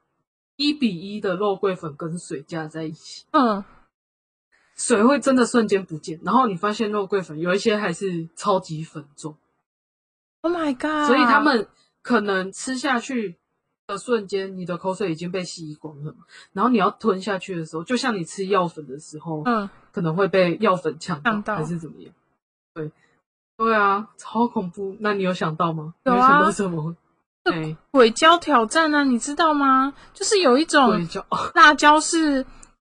[0.56, 3.64] 一比一的肉桂粉跟水加在一起，嗯，
[4.76, 9.36] 水会真的瞬间不见，然后你发现肉桂粉有一些还是超级粉状。
[10.42, 11.08] Oh my god！
[11.08, 11.68] 所以他们
[12.04, 13.38] 可能吃下去
[13.88, 22.14] 的瞬间，你的口水已经被吸光了嘛，然后你要吞下去的时候，就像你吃药粉的时候，嗯，可能会被药粉呛到，还是怎么样？
[22.74, 22.92] 对，
[23.58, 24.96] 对啊，超恐怖。
[25.00, 25.96] 那你有想到吗？
[26.04, 26.96] 有啊你有想到什么？
[27.44, 29.94] 对， 鬼椒挑战啊，你知道吗？
[30.14, 30.92] 就是有一种
[31.54, 32.46] 辣椒是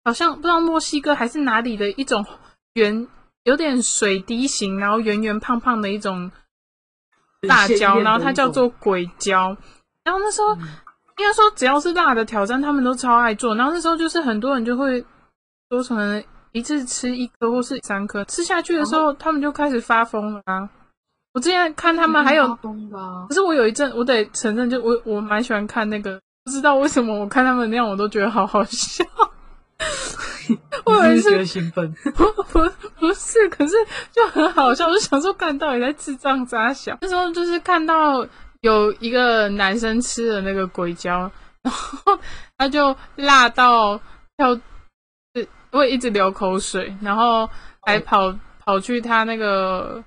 [0.04, 2.24] 好像不知道墨西哥还是哪里的一种
[2.74, 3.06] 圆，
[3.44, 6.30] 有点水滴形，然后圆圆胖胖的一种
[7.42, 9.56] 辣椒，然后它叫做鬼椒。
[10.04, 10.68] 然后那时候嗯
[11.18, 13.54] 应该说只要是辣的挑战，他们都超爱做。
[13.54, 15.04] 然后那时候就是很多人就会
[15.68, 20.68] 说可能一次吃一颗或是三颗，吃下去的时候他们就开始发疯了啊！
[21.32, 22.48] 我之前看他们还有
[23.28, 29.04] 可是我有一阵，我得承认，就我我蛮喜欢看那个，不知道为什么我看他们那样，我都觉得好好笑。
[30.84, 31.92] 我以为是兴奋？
[32.14, 33.74] 不不不是，可是
[34.12, 36.98] 就很好笑，我就想说，看到底在智障咋想？
[37.00, 38.26] 那时候就是看到
[38.60, 41.30] 有一个男生吃了那个鬼椒，
[41.62, 42.18] 然后
[42.58, 44.00] 他就辣到
[44.36, 44.54] 跳，
[45.34, 47.48] 是会一直流口水，然后
[47.82, 50.02] 还跑、跑去他那个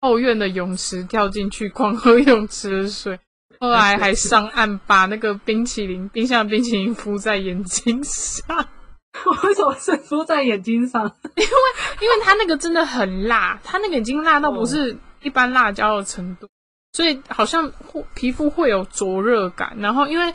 [0.00, 3.18] 后院的泳池跳进去狂喝泳池的水。
[3.60, 8.66] 后来还上岸，把那个冰淇淋冰箱的冰淇淋敷在眼睛上。
[9.44, 11.04] 为什么是敷在眼睛上？
[11.04, 11.50] 因为
[12.00, 16.48] 因为它那个真的很辣，它那个已经辣到不是一般辣椒的程度，
[16.92, 19.76] 所以好像会皮肤会有灼热感。
[19.78, 20.32] 然后因为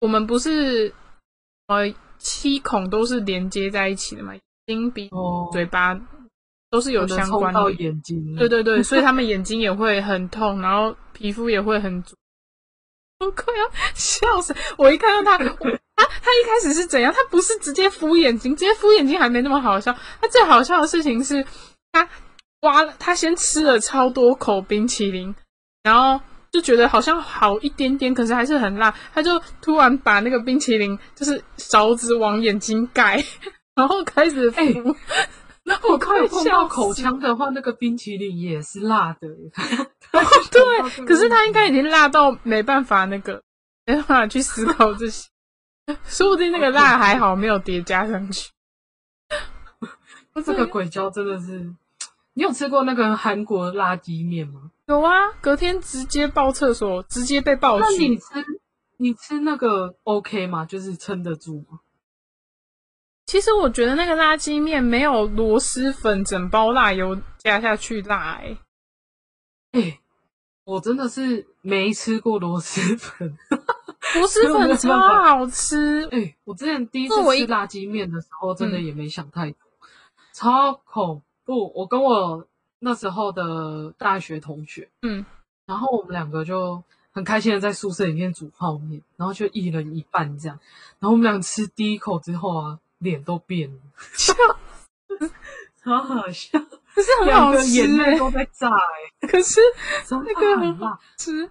[0.00, 0.92] 我们不是
[1.68, 5.94] 呃七孔都是连接在一起的嘛，眼睛、鼻、哦，嘴巴
[6.70, 7.70] 都是有相关的。
[7.74, 8.34] 眼睛。
[8.34, 12.16] 对对对，所以他们眼睛也会很痛，然后皮肤也会很肿。
[13.20, 14.54] 我快要笑死！
[14.78, 17.12] 我一看到他，我他他一开始是怎样？
[17.12, 19.94] 他不是直接敷眼睛，直接敷眼睛还没那么好笑。
[20.20, 21.44] 他最好笑的事情是，
[21.92, 22.08] 他
[22.62, 25.34] 挖了，他先吃了超多口冰淇淋，
[25.82, 26.18] 然后
[26.50, 28.94] 就觉得好像好一点点，可是还是很辣。
[29.12, 33.22] 他就突然把那个冰淇淋就是勺子往眼睛盖，
[33.76, 34.60] 然后开始敷。
[34.60, 34.74] 哎
[35.62, 39.28] 然后我快快碰笑到口腔的话，那个冰淇淋也是辣的。
[40.50, 43.42] 对，可是他应该已经辣到没办法那个，
[43.86, 45.28] 没办法去思考这些，
[46.04, 48.50] 说不定那个辣还好没有叠加上去。
[50.32, 51.58] 那这个鬼椒真的是，
[52.34, 54.70] 你有吃过那个韩国辣鸡面吗？
[54.86, 58.16] 有啊，隔天直接爆厕所，直接被爆那你。
[58.16, 58.24] 吃
[58.96, 60.64] 你吃那个 OK 吗？
[60.66, 61.80] 就是撑得住吗？
[63.26, 68.58] 其实我觉得那个辣鸡面没有螺蛳粉整包辣油加下去辣、欸，
[69.72, 69.99] 哎、
[70.70, 73.36] 我真的是没吃过螺蛳粉。
[74.14, 76.08] 螺蛳粉超好吃。
[76.12, 79.58] 哎、我之前第一次吃辣鸡面的时候，真的嗯也没想太多，
[80.32, 81.72] 超恐怖。
[81.74, 82.46] 我跟我
[82.78, 85.26] 那时候的大学同学，嗯，
[85.66, 86.80] 然后我们两个就
[87.10, 90.56] 很开心的在宿舍里面煮泡面，然后就一人一半这样。
[91.00, 93.80] 然后我们俩吃第一口之后啊，脸都变了，
[95.82, 96.60] 超好笑，
[96.94, 99.60] 可是很好吃、眼泪欸，都在炸哎、可是
[100.10, 100.98] 那个很很辣。
[101.18, 101.50] 吃。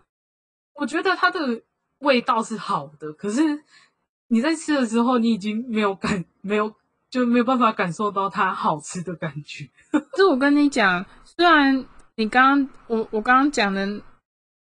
[0.76, 1.40] 我觉得它的
[2.00, 3.42] 味道是好的，可是
[4.28, 6.74] 你在吃的时候，你已经没有感，没有
[7.10, 9.70] 就没有办法感受到它好吃的感觉。
[10.14, 11.86] 就是我跟你讲，虽然
[12.16, 14.02] 你刚刚我我刚刚讲的，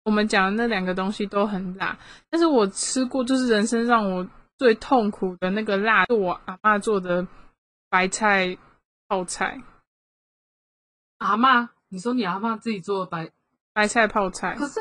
[0.06, 1.98] 我们讲的那两个东西都很辣，
[2.30, 7.28] 但是我吃过就是人生让我最痛苦的那个辣，是我阿妈做的
[7.90, 8.58] 白菜
[9.08, 9.62] 泡菜，
[11.18, 13.30] 阿嬷，你说你阿嬷自己做的白，
[13.74, 14.68] 白菜泡菜可。
[14.68, 14.80] 是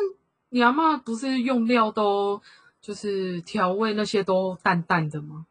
[0.51, 2.41] 你阿嬷不是用料都
[2.81, 5.47] 就是调味那些都淡淡的吗？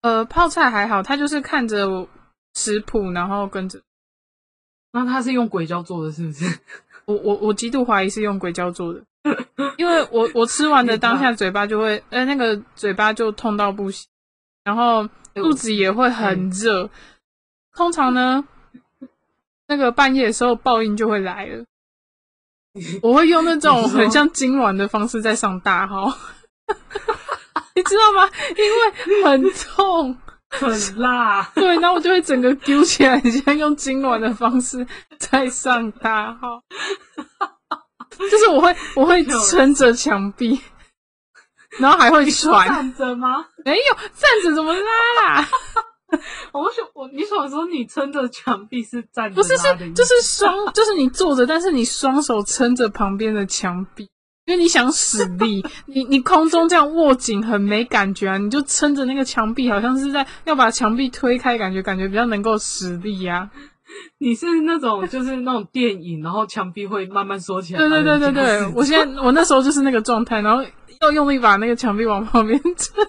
[0.00, 2.08] 呃，泡菜还好，他就是看着
[2.54, 3.80] 食谱，然后跟着。
[4.92, 6.44] 那她是用鬼椒做的，是不是？
[7.06, 9.04] 我我我极度怀疑是用鬼椒做的，
[9.76, 14.06] 因为我我吃完的当下 嘴巴就会，呃，那个嘴巴就痛到不行，
[14.62, 16.88] 然后肚子也会很热。
[17.74, 18.46] 通常呢，
[19.68, 21.64] 那个半夜的时候报应就会来了。
[23.02, 26.06] 我会用那种很像痉挛的方式在上大号，
[27.76, 28.30] 你知道吗？
[28.56, 30.16] 因为很痛。
[30.54, 34.86] 很辣，对，然后我就会整个丢起来，像用痉挛的方式
[35.18, 36.62] 在上大号，
[38.30, 40.60] 就是我会我会撑着墙壁，
[41.80, 42.68] 然后还会喘。
[42.68, 43.44] 站着吗？
[43.64, 45.48] 没有站着怎么拉啦？
[46.52, 49.34] 我想我你想说你撑着墙壁是站着？
[49.34, 54.08] 不是是就是双就是你坐着，但是你双手撑着旁边的墙壁。
[54.46, 63.50] 因为你想使力，你你空中这样握紧很没感觉啊，你就撑着那个墙壁，好像是在要把墙壁推开，感觉感觉比较能够使力呀。
[64.20, 67.78] 你是那种就是那种电影，然后墙壁会慢慢缩起来。
[67.78, 70.62] 对对对对对，我现在我那时候就是那个状态，然后
[71.00, 73.02] 要用力把那个墙壁往旁边撑。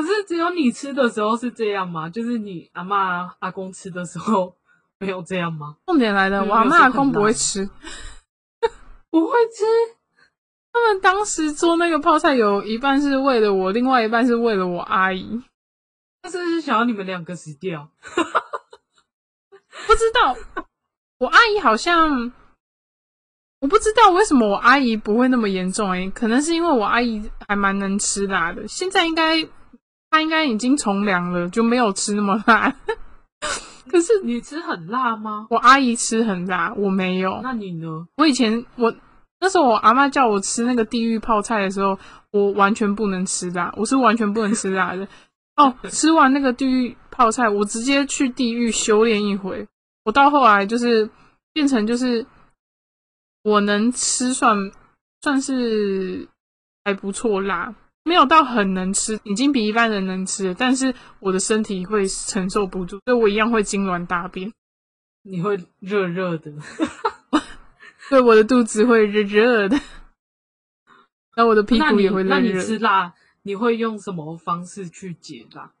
[0.00, 2.08] 可是只有你吃的时候是这样吗？
[2.08, 4.54] 就是你阿妈阿公吃的时候
[5.00, 5.76] 没有这样吗？
[5.86, 7.68] 重点来了，我阿妈阿公不会吃，
[9.10, 9.64] 不会吃。
[10.72, 15.42] 他们当时做那个泡菜，有一半是为了我，另外一半是为了我阿姨。
[16.22, 17.90] 他是不是想要你们两个死掉？
[19.88, 20.36] 不知道，
[21.18, 22.32] 我阿姨好像，
[23.60, 28.68] 我不知道为什么我阿姨不会那么严重诶，可能是因为我阿姨还蛮能吃辣的。
[28.68, 29.36] 现在应该
[30.10, 32.74] 她应该已经从良了，就没有吃那么辣。
[33.90, 35.46] 可是你吃很辣吗？
[35.50, 37.40] 我阿姨吃很辣，我没有。
[37.42, 38.06] 那你呢？
[38.16, 38.94] 我以前我。
[39.40, 41.96] 那时候我阿妈叫我吃那个地狱泡菜的时候，
[42.32, 45.06] 我完全不能吃辣，我是完全不能吃辣的。
[45.54, 49.64] 哦，吃完那个地狱泡菜，我直接去地狱修炼一回。
[50.04, 51.08] 我到后来就是
[51.52, 52.26] 变成就是
[53.44, 54.56] 我能吃算
[55.22, 56.26] 算是
[56.84, 57.72] 还不错辣，
[58.04, 64.52] 没有到很能吃，已经比一般人能吃，但是我的身体会承受不住，所以我一样会痉挛大便。
[65.22, 66.52] 你会热热的。
[68.08, 69.78] 对，我的肚子会热热的，
[71.36, 72.34] 那我的屁股也会热热。
[72.34, 75.72] 那你吃辣，你会用什么方式去解辣？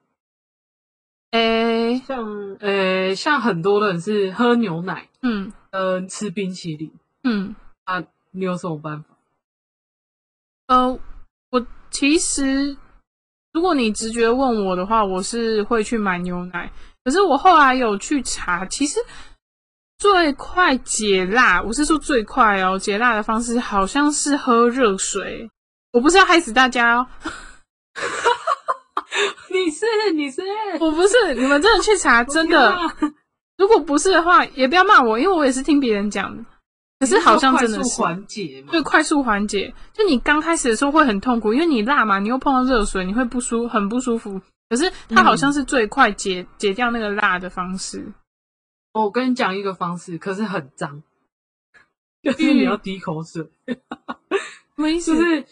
[1.30, 6.92] 诶，像诶，像很多人是喝牛奶，嗯，呃，吃冰淇淋，
[7.22, 7.54] 嗯，
[7.84, 9.16] 啊，你有什么办法？
[10.66, 10.98] 呃，
[11.50, 12.76] 我其实，
[13.52, 16.70] 如果你直觉问我的话，我是会去买牛奶。
[17.04, 18.98] 可是我后来有去查，其实。
[20.00, 25.50] 最快解辣，我是说最快哦，解辣的方式好像是喝热水。
[25.92, 27.06] 我不是要害死大家哦，
[29.50, 29.84] 你是
[30.14, 30.40] 你是，
[30.78, 32.78] 我不是，你们真的去查，真的。
[33.56, 36.44] 如果不是的话，也不要骂我，因为我也是听别人讲的。
[37.00, 39.72] 可是好像真的是缓解，对，快速缓解。
[39.92, 44.40] 就你刚开始的时候会很痛苦，因为你辣嘛，你又碰到热水，你会不舒很不舒服。
[44.68, 48.12] 可是它好像是最快解解掉那个辣的方式。
[48.92, 51.02] 我跟你讲一个方式，可是很脏，
[52.22, 53.48] 就是你要滴口水。
[54.74, 55.44] 什么意思， 就是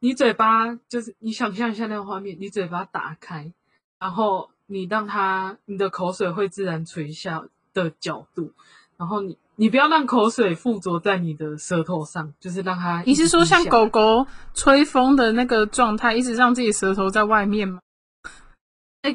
[0.00, 3.52] 你嘴巴，就是你想象一下那个画面，你嘴巴打开，
[3.98, 7.42] 然后你让它，你的口水会自然垂下
[7.72, 8.52] 的角度，
[8.98, 13.02] 然后你你不要让口水附着在你的舌头上，就是让它。
[13.04, 17.78] 你是说像狗狗吹风的那个状态，一直让自己舌头在外面吗？
[19.02, 19.14] 哎。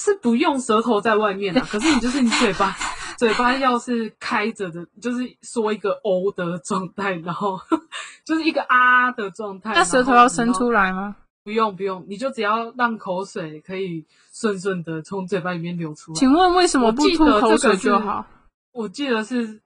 [0.00, 2.72] 是不用舌头在外面的，可是你就是你嘴巴，
[3.18, 7.58] 嘴巴要是开着的，就是说一个 O 的状态，然后
[8.24, 9.74] 就是一个啊的状态。
[9.74, 11.16] 那舌头要伸出来吗？
[11.42, 16.14] 不用不用，你就只要让口水可以顺顺的从嘴巴里面流出来。
[16.16, 18.24] 请问为什么不吐口水就好？
[18.72, 19.60] 我记得是，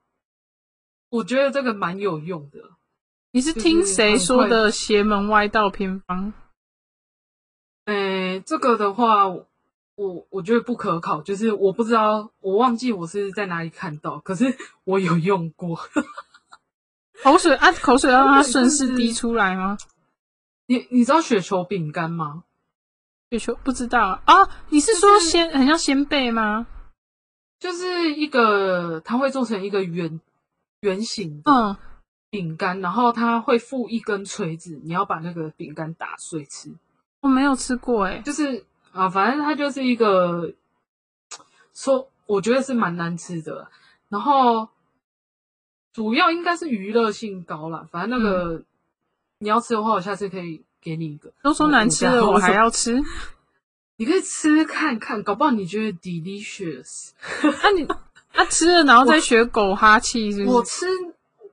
[1.08, 2.58] 我觉得这个蛮有用的。
[3.32, 6.32] 你是听谁说的邪门歪道偏方？
[7.86, 9.26] 诶，这个的话。
[9.94, 15.76] 我我觉得不可考，就是我不知道，我忘记我是在哪里看到，可是 我有用过
[17.22, 19.76] 口水啊，口水要让它 顺势滴出来吗？
[20.66, 22.44] 你你知道雪球饼干吗？
[23.30, 24.48] 雪球不知道啊？
[24.70, 26.66] 你是说鲜很像鲜贝吗？
[27.62, 30.20] 就是一个，它会做成一个圆
[30.80, 31.76] 圆形的
[32.30, 36.74] 饼干，然后它会附一根锤子，你要把那个饼干打碎吃。
[37.20, 38.64] 我没有吃过哎，就是。
[38.92, 40.52] 啊，反正它就是一个，
[41.72, 43.66] 说我觉得是蛮难吃的，
[44.10, 44.68] 然后
[45.94, 47.88] 主要应该是娱乐性高啦。
[47.90, 48.62] 反正那个
[49.38, 51.32] 你要吃的话，我下次可以给你一个。
[51.42, 53.00] 都说难吃的，我还要吃，
[54.02, 57.10] 你可以吃看看，搞不好你觉得 delicious。
[57.62, 57.86] 那你
[58.32, 60.56] 他吃了然后再学狗哈气，是不是？
[60.56, 60.86] 我吃，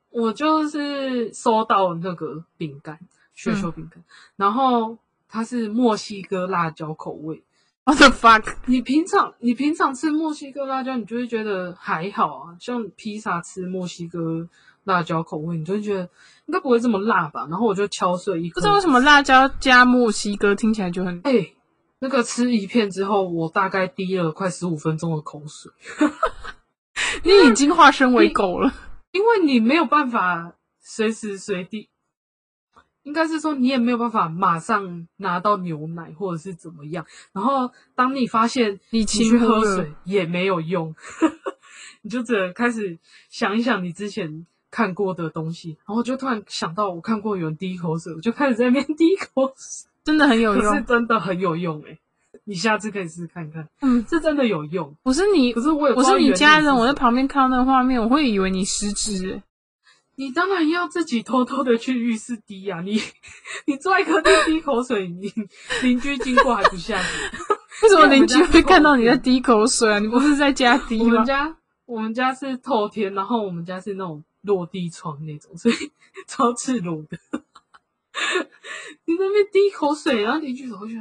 [0.10, 2.98] 我就是收到那个饼干，
[3.36, 4.04] 雪球饼干，
[4.36, 4.98] 然后
[5.30, 7.44] 它是墨西哥辣椒口味。
[7.84, 8.56] What the fuck？
[8.66, 14.50] 你平常你平常吃墨西哥辣椒，你就会觉得还好啊，像披萨吃墨西哥
[14.86, 16.02] 辣椒口味，你就会觉得
[16.48, 17.46] 应该不会这么辣吧？
[17.48, 21.22] 然后我就敲碎一颗，不知道为什么辣椒加墨西哥听起来就很……
[21.24, 21.48] 哎、
[22.00, 25.72] 那个吃一片之后，我大概滴了快十五分钟的口水，
[27.24, 28.74] 你已经化身为狗了。
[29.12, 31.90] 因为你没有办法随时随地，
[33.04, 37.06] 应该是说你也没有办法马上拿到牛奶或者是怎么样。
[37.34, 40.96] 然后当你发现你你去喝水也没有用，
[42.04, 49.90] 你就只能开始想一想你之前看过的东西，然后就突然想到我看过有人滴口水，我就开始在那边 滴口水。
[50.10, 50.82] 真的很有用是。
[50.82, 51.98] 真的很有用诶、
[52.46, 54.96] 你下次可以试试看看，嗯，是真的有用。
[55.04, 59.44] 不是你可，是我我是你家人，我在旁边看到那个画面，我会以为你失职欸。
[60.16, 63.00] 你当然要自己偷偷的去浴室滴呀、你
[63.68, 65.32] 你坐在客厅滴口水，你
[65.84, 67.06] 邻居经过还不吓你？
[67.84, 70.00] 为什么邻居会看到你在滴口水啊？
[70.00, 71.06] 你不是在家滴吗？
[71.06, 75.76] 我们家我们家是透天，然后我们家是那种落地窗那种，所以
[76.28, 77.18] 超赤裸的。
[79.06, 80.96] 你在那边滴口水，然后邻居走过去，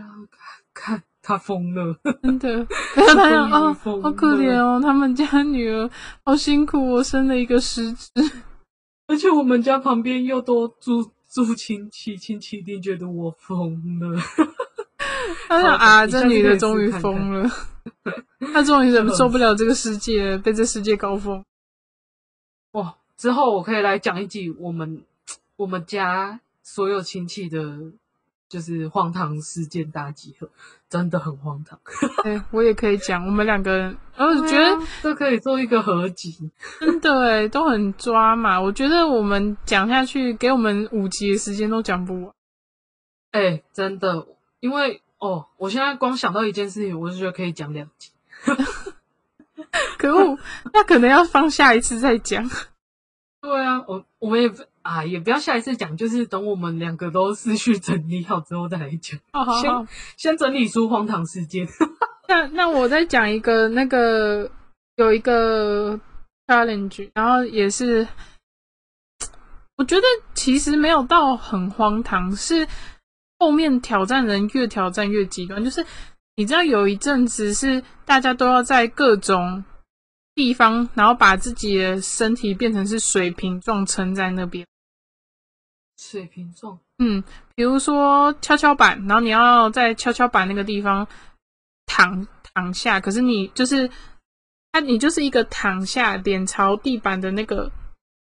[0.75, 1.99] 看看他疯了。
[2.23, 2.49] 真的，
[2.95, 5.91] 然 后他想哦，终于疯好可怜哦，他们家女儿
[6.25, 8.11] 好辛苦我，生了一个失智。
[9.07, 14.21] 而且我们家旁边又多住住亲戚，亲戚一定觉得我疯了。
[15.49, 17.51] 他想啊，这女的终于疯了，
[18.53, 21.43] 她终于忍受不了这个世界，被这世界搞疯。
[22.73, 22.95] 哇！
[23.17, 25.03] 之后我可以来讲一集我们
[25.57, 26.39] 我们家
[26.71, 27.79] 所有亲戚的，
[28.47, 30.51] 就是荒唐事件大集合，
[30.89, 31.81] 真的很荒唐。
[32.25, 36.51] 哎，我也可以讲，我们两个人，然后我觉得对啊这可以做一个合集。
[36.79, 38.61] 真的哎，都很抓嘛。
[38.61, 42.35] 我觉得我们讲下去，给我们五集的时间都讲不完。
[43.31, 44.27] 哎、真的，
[44.61, 48.11] 因为哦，我现在光想到一件事情，我就觉得可以讲两集。
[49.97, 50.39] 可恶，
[50.75, 52.49] 那可能要放下一次再讲。
[53.41, 59.18] 对啊，我我们也不啊，也不要下一次讲，就是等我们两个都思绪整理好之后再来讲。
[59.32, 61.66] 好好好先，先整理出荒唐事件。
[62.28, 64.51] 那那我再讲一个，那个
[64.97, 65.99] 有一个
[66.47, 68.07] challenge，然后也是，
[69.76, 70.03] 我觉得
[70.34, 72.66] 其实没有到很荒唐，是
[73.39, 75.62] 后面挑战人越挑战越极端。
[75.62, 75.86] 就是
[76.34, 79.64] 你知道有一阵子是大家都要在各种
[80.39, 84.64] 地方，然后把自己的身体变成是水平状撑在那边。
[85.97, 87.20] 水瓶状，嗯，
[87.57, 91.05] 比如说跷跷板，然后你要在跷跷板那个地方
[91.86, 92.24] 躺
[92.55, 93.91] 躺下，可是你就是
[94.70, 97.68] 它，你就是一个躺下，脸朝地板的那个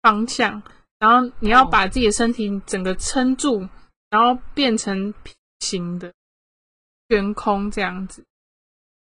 [0.03, 0.63] 方向，
[0.99, 3.67] 然后你要哦把自己的身体整个撑住，
[4.11, 6.13] 然后变成平行的
[7.09, 8.23] 悬空这样子，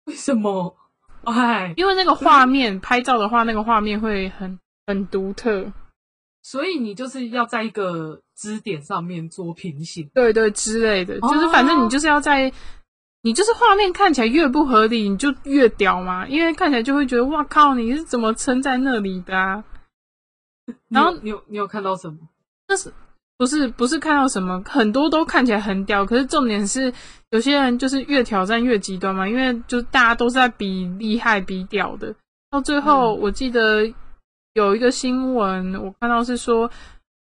[0.05, 0.77] 为什么？
[1.23, 5.71] 哎，因为那个画面拍照的话，那个画面会很很独特，
[6.41, 10.09] 所以你就是要在一个支点上面做平行。
[10.13, 12.51] 对对之类的，就是哦反正你就是要在，
[13.21, 19.63] 你就是画面看起来越不合理，你就越屌嘛，因为看起来就会觉得哇靠，你是怎么撑在那里的啊？
[20.87, 22.17] 然后你有你有看到什么？
[23.39, 26.93] 不是不是看到什么，很多都看起来很屌，可是重点是
[27.29, 32.13] 有些人就是越挑战越极端嘛，因为就大家都是在比厉害比屌的，
[32.51, 33.89] 到最后嗯我记得
[34.55, 36.69] 有一个新闻，我看到是说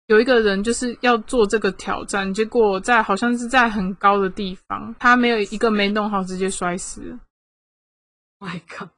[0.05, 7.19] 有一个人就是要做这个挑战，结果在好像是在很高的地方，他没有一个没弄好，直接摔死了。
[8.39, 8.89] My God！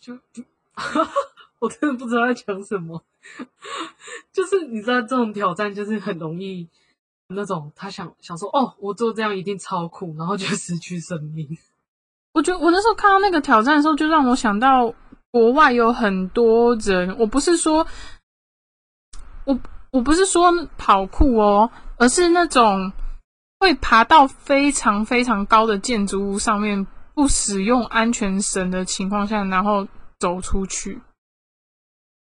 [0.00, 0.42] 就就
[1.60, 3.04] 我真的不知道在讲什么。
[4.32, 6.68] 就是你知道这种挑战，就是很容易
[7.28, 11.48] 那种他想想说哦，我做这样一定超酷，然后就 失去生命。
[12.32, 14.94] 我觉得我那时候看到那个挑战的时候，就让我想到
[15.30, 17.86] 国外有很多人，我不是说，
[19.44, 19.58] 我
[19.90, 22.92] 我不是说跑酷哦，而是那种
[23.58, 29.86] 会爬到非常非常高的建筑物上面，不使用安全绳的情况下，然后
[30.20, 31.00] 走出去，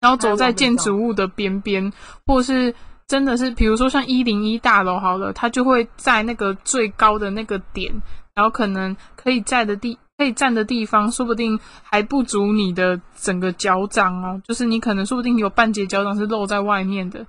[0.05, 1.91] 然后走在建筑物的边边，
[2.27, 2.71] 或是
[3.07, 7.91] 真的是，比如说像一零一大楼好了，它就会在那个最高的那个点，
[8.35, 17.25] 然后可能可以在的地可以站的地方，说不定还不足你的整个脚掌哦，就是你可能说不定有半截脚掌是露在外面的，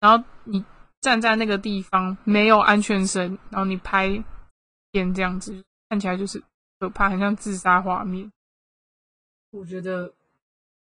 [0.00, 0.64] 然后你
[1.00, 4.20] 站在那个地方没有安全绳，然后你拍
[4.90, 6.42] 片这样子，看起来就是
[6.80, 8.28] 可怕，很像自杀画面。
[9.52, 10.12] 我觉得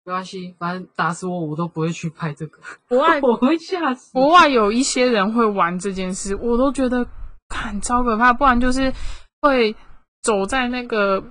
[0.04, 4.12] 没关系，反正打死我我都不会去拍这个， 国外我会吓死。
[4.12, 7.06] 国外有一些人会玩这件事，我都觉得
[7.48, 8.32] 很超可怕。
[8.32, 8.92] 不然就是
[9.40, 9.74] 会
[10.22, 11.22] 走在那个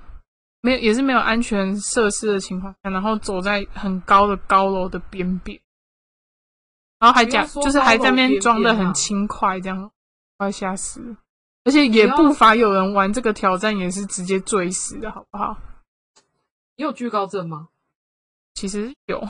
[0.62, 5.60] 没有也是没有安全设施的情况下，然后走在很高的高楼的边边，
[7.00, 9.92] 然后还讲就是还在那边装的很轻快，这样
[10.38, 11.18] 快吓死了。
[11.66, 15.58] 而且也不乏有人玩这个挑战，也是直接坠死的，好不好？
[16.76, 17.70] 你有惧高症吗？
[18.54, 19.22] 其实有，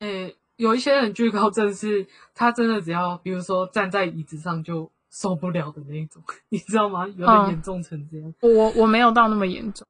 [0.00, 7.06] 诶、有一些人惧高症是他真的只要比如说站在椅子上就受不了的那一种， 你知道吗？
[7.06, 8.34] 有嗯点严重成这样。
[8.40, 9.86] 我我没有到那么严重。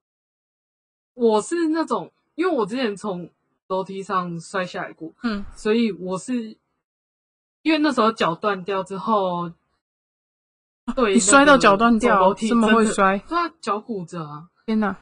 [1.13, 3.29] 我是那种，因为我之前从
[3.67, 6.57] 楼梯上摔下来过，嗯，所以我是
[7.63, 9.51] 因为那时候脚断掉之后，
[10.95, 13.17] 对，你摔到脚断掉楼梯这么会摔？
[13.27, 14.49] 对啊，脚骨折啊。
[14.65, 14.95] 天哪！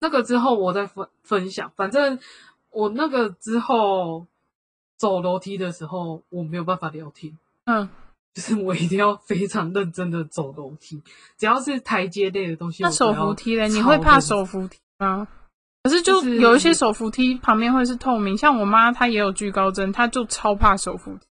[0.00, 2.18] 那个之后我再分分享，反正
[2.70, 4.26] 我那个之后
[4.96, 7.88] 走楼梯的时候，我没有办法聊天，嗯，
[8.34, 11.02] 就是我一定要非常认真的走楼梯，
[11.38, 13.68] 只要是台阶类的东西，那手扶梯嘞？
[13.68, 15.26] 你会怕手扶梯吗？
[15.82, 21.26] 可是就就是有一些手扶梯旁边会是透明，像我妈她也有惧高症，她就超怕手扶梯。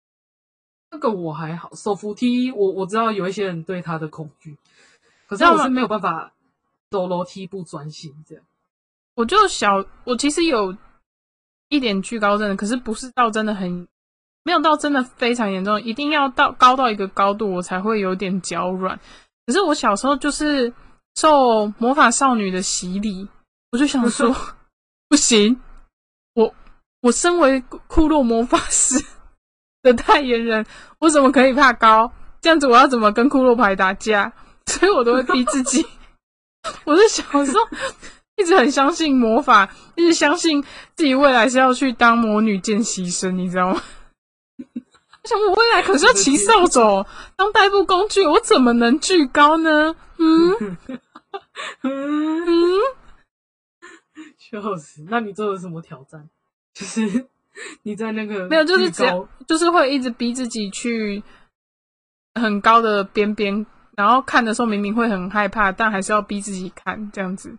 [0.91, 4.57] 那个我还好，手扶梯我我知道有一些人对它的恐惧，
[5.27, 6.31] 可是我是没有办法
[6.89, 8.43] 走楼梯不专心这样。
[9.15, 10.75] 我就小，我其实有
[11.69, 13.87] 一点惧高症的，可是不是到真的很，
[14.43, 18.99] 没有到真的非常严重，一定要到高到一个高度我才会有点脚软。
[19.45, 20.71] 可是我小时候就是
[21.15, 23.27] 受魔法少女的洗礼，
[23.71, 24.35] 我就想说
[25.07, 25.59] 不行，
[26.33, 26.53] 我
[27.01, 29.03] 我身为库洛魔法师
[29.81, 30.65] 的代言人，
[30.99, 32.11] 我怎么可以怕高？
[32.41, 34.33] 这样子我要怎么跟库洛牌打架？
[34.67, 35.85] 所以我都会逼自己。
[36.85, 37.59] 我是小时候
[38.37, 40.61] 一直很相信魔法，一直相信
[40.93, 43.81] 自己未来是要去当魔女见习生，你知道吗？
[45.23, 47.05] 我想我未来可是要骑扫帚
[47.35, 49.95] 当代步工具，我怎么能惧高呢？
[50.17, 50.77] 嗯
[51.81, 52.77] 嗯，
[54.37, 55.03] 笑死！
[55.09, 56.29] 那你做了什么挑战？
[56.73, 57.25] 就是
[57.83, 61.23] 你在那个没有，就是巨只要就是会一直逼自己去
[62.35, 63.65] 很高的边边，
[63.95, 67.57] 然后看的时候明明会很害怕，但还是要逼自己看这样子。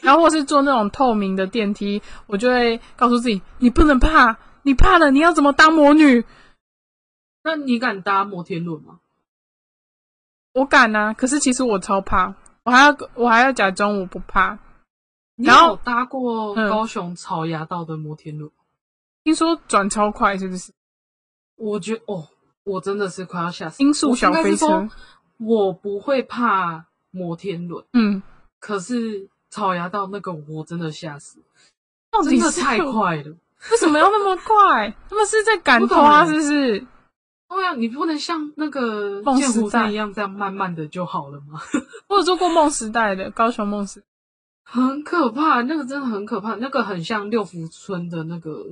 [0.00, 6.24] 然后或是坐那种透明的电梯，我就会告诉自己：你不能怕，你怕了，你要怎么当魔女？
[7.42, 9.00] 那你敢搭摩天轮吗？
[10.52, 12.34] 我敢啊，可是其实我超怕，
[12.64, 14.58] 我还要我还要假装我不怕。
[15.36, 18.50] 你然后有搭过嗯高雄草衙道的摩天轮？
[19.22, 20.72] 听说转超快，是不是？
[21.56, 22.28] 我觉哦，
[22.64, 23.82] 我真的是快要吓死。
[23.82, 24.88] 音速小飞车
[25.38, 28.22] 我不会怕摩天轮，嗯，
[28.58, 31.38] 可是草芽到那个我真的吓死，
[32.10, 33.34] 到底是真的太快了。
[33.72, 34.94] 为什么要那么快？
[35.08, 36.86] 他们是在赶不懂拖，欸是不是？
[37.48, 41.58] 对啊，你不能像那个梦剑湖时代山一样这样慢慢的就好了吗？
[42.08, 44.02] 我有做过梦时代的高雄梦时，
[44.62, 48.66] 很可怕，那个真的很可怕，那个很像六福村的那个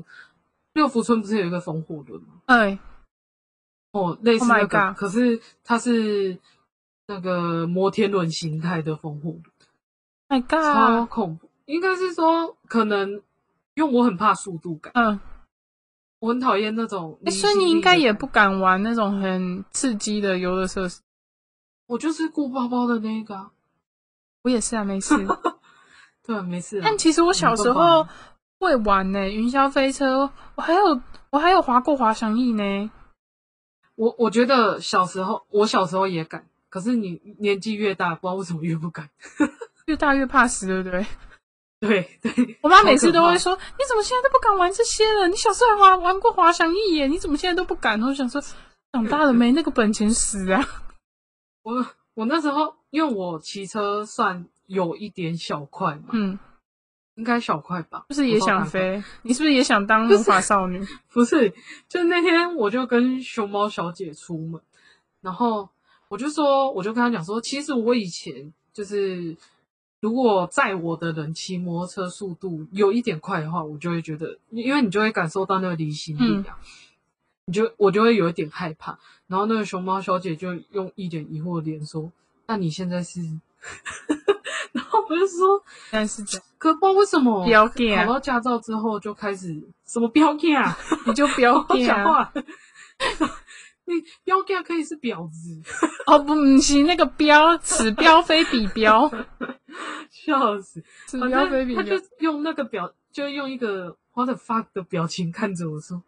[0.74, 2.42] 六福村不是有一个风火轮吗？
[2.46, 2.78] 哎，
[3.92, 6.36] 哦，类似 Oh 那个可是它是
[7.06, 9.42] 那个摩天轮形态的风火轮，
[10.40, 11.48] My 超恐怖。
[11.66, 13.22] 应该是说，可能
[13.74, 15.18] 因为我很怕速度感，嗯，
[16.18, 17.54] 我很讨厌那种离欸所以。
[17.54, 21.00] 你应该也不敢玩那种很刺激的游乐设施。
[21.86, 23.50] 我就是顾包包的那个、啊，
[24.42, 25.14] 我也是啊，没事。
[26.26, 26.82] 对啊，没事、啊。
[26.84, 28.06] 但其实我小时候
[28.58, 32.90] 会玩呢、云霄飞车，我还有我还有滑过滑翔翼呢。
[33.94, 39.08] 我我觉得小时候，我小时候也敢，可是你年纪越大，不知道为什么越不敢。
[39.86, 41.06] 越大越怕死，对不对？
[41.80, 45.28] 对对，我妈每次都会说：“你怎么现在都不敢玩这些了？
[45.28, 48.42] 你小时候还玩玩过滑翔翼耶，你怎么现在都不敢？”我想说，
[48.92, 50.66] 长大了没那个本钱死啊。
[51.62, 56.38] 我我那时候因为我骑车算有一点小快嘛，嗯，
[57.16, 58.06] 应该小快吧？
[58.08, 58.64] 就是也想。
[58.64, 60.82] 飞，你是不是也想当魔法少女？
[61.12, 61.52] 不是，
[61.86, 64.58] 就那天我就跟熊猫小姐出门，
[65.20, 65.68] 然后
[66.08, 69.36] 我就说，我就跟她讲说，其实我以前就是，
[70.04, 76.58] 如果载我的人骑摩托车速度有一点快的话，我就会觉得，因为你就会感受到那个离心力啊，
[77.46, 78.98] 你就我就会有一点害怕。
[79.28, 82.12] 然后那个熊猫小姐就用一脸疑惑的脸说
[82.46, 83.18] ：“那你现在是？”
[84.72, 90.76] 然后我就说但是这，：“可不知道为什么，不要 gay 啊，考到驾照之后就开始什么标 gay 啊。
[91.08, 91.96] ”你就不要好 gay 啊。
[91.96, 92.32] 讲话。
[93.86, 95.60] 你标价可以是婊子，
[96.06, 99.10] 哦不，不是那个标，此标非彼标，
[100.10, 100.82] 笑死！
[101.06, 101.96] 此反标非彼标他就。
[102.20, 106.02] 用那个表，就用一个 what the fuck 的表情看着我说，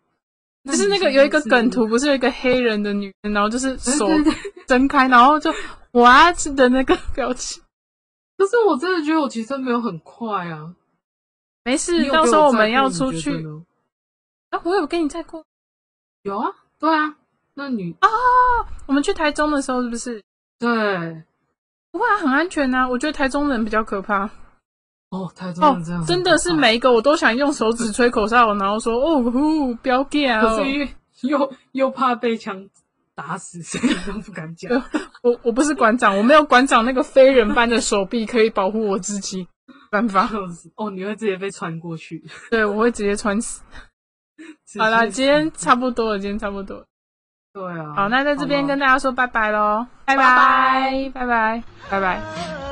[0.64, 4.08] 就是那个有一个梗图，不是有一个黑人的女人，然后就是 手
[4.66, 5.52] 睁开，然后就
[5.92, 7.62] what 的那个表情。
[8.38, 10.74] 可是我真的觉得我骑车没有很快啊。
[11.64, 13.44] 没事，到时候我们要出去。
[14.50, 15.44] 啊，我有跟你载过。
[16.22, 17.16] 有啊，对啊，
[17.56, 17.96] 那你
[18.86, 20.22] 我们去台中的时候是不是？
[20.58, 20.68] 对
[21.90, 22.86] 不会啊，很安全啊。
[22.86, 24.30] 我觉得台中人比较可怕。
[25.08, 26.52] 哦，台中哦人这样、，真的是。
[26.52, 30.56] 每一个我都想用手指吹口哨，然后说哦呼，不要干哦。
[30.56, 30.88] 可是因为
[31.22, 32.68] 又又怕被枪
[33.14, 34.70] 打死，所以都不敢讲。
[35.22, 39.48] 我我不是馆长，我没有馆长那个非人般的手臂可以保护我自己，
[39.90, 40.28] 办法，
[40.76, 42.22] 哦，你会直接被穿过去。
[42.50, 43.62] 对我会直接穿死。
[44.78, 46.86] 好啦，今天差不多了，今天差不多了。
[47.56, 47.94] 对啊。
[47.96, 52.65] 好，那在这边跟大家说拜拜喽，拜拜拜，拜拜，拜拜。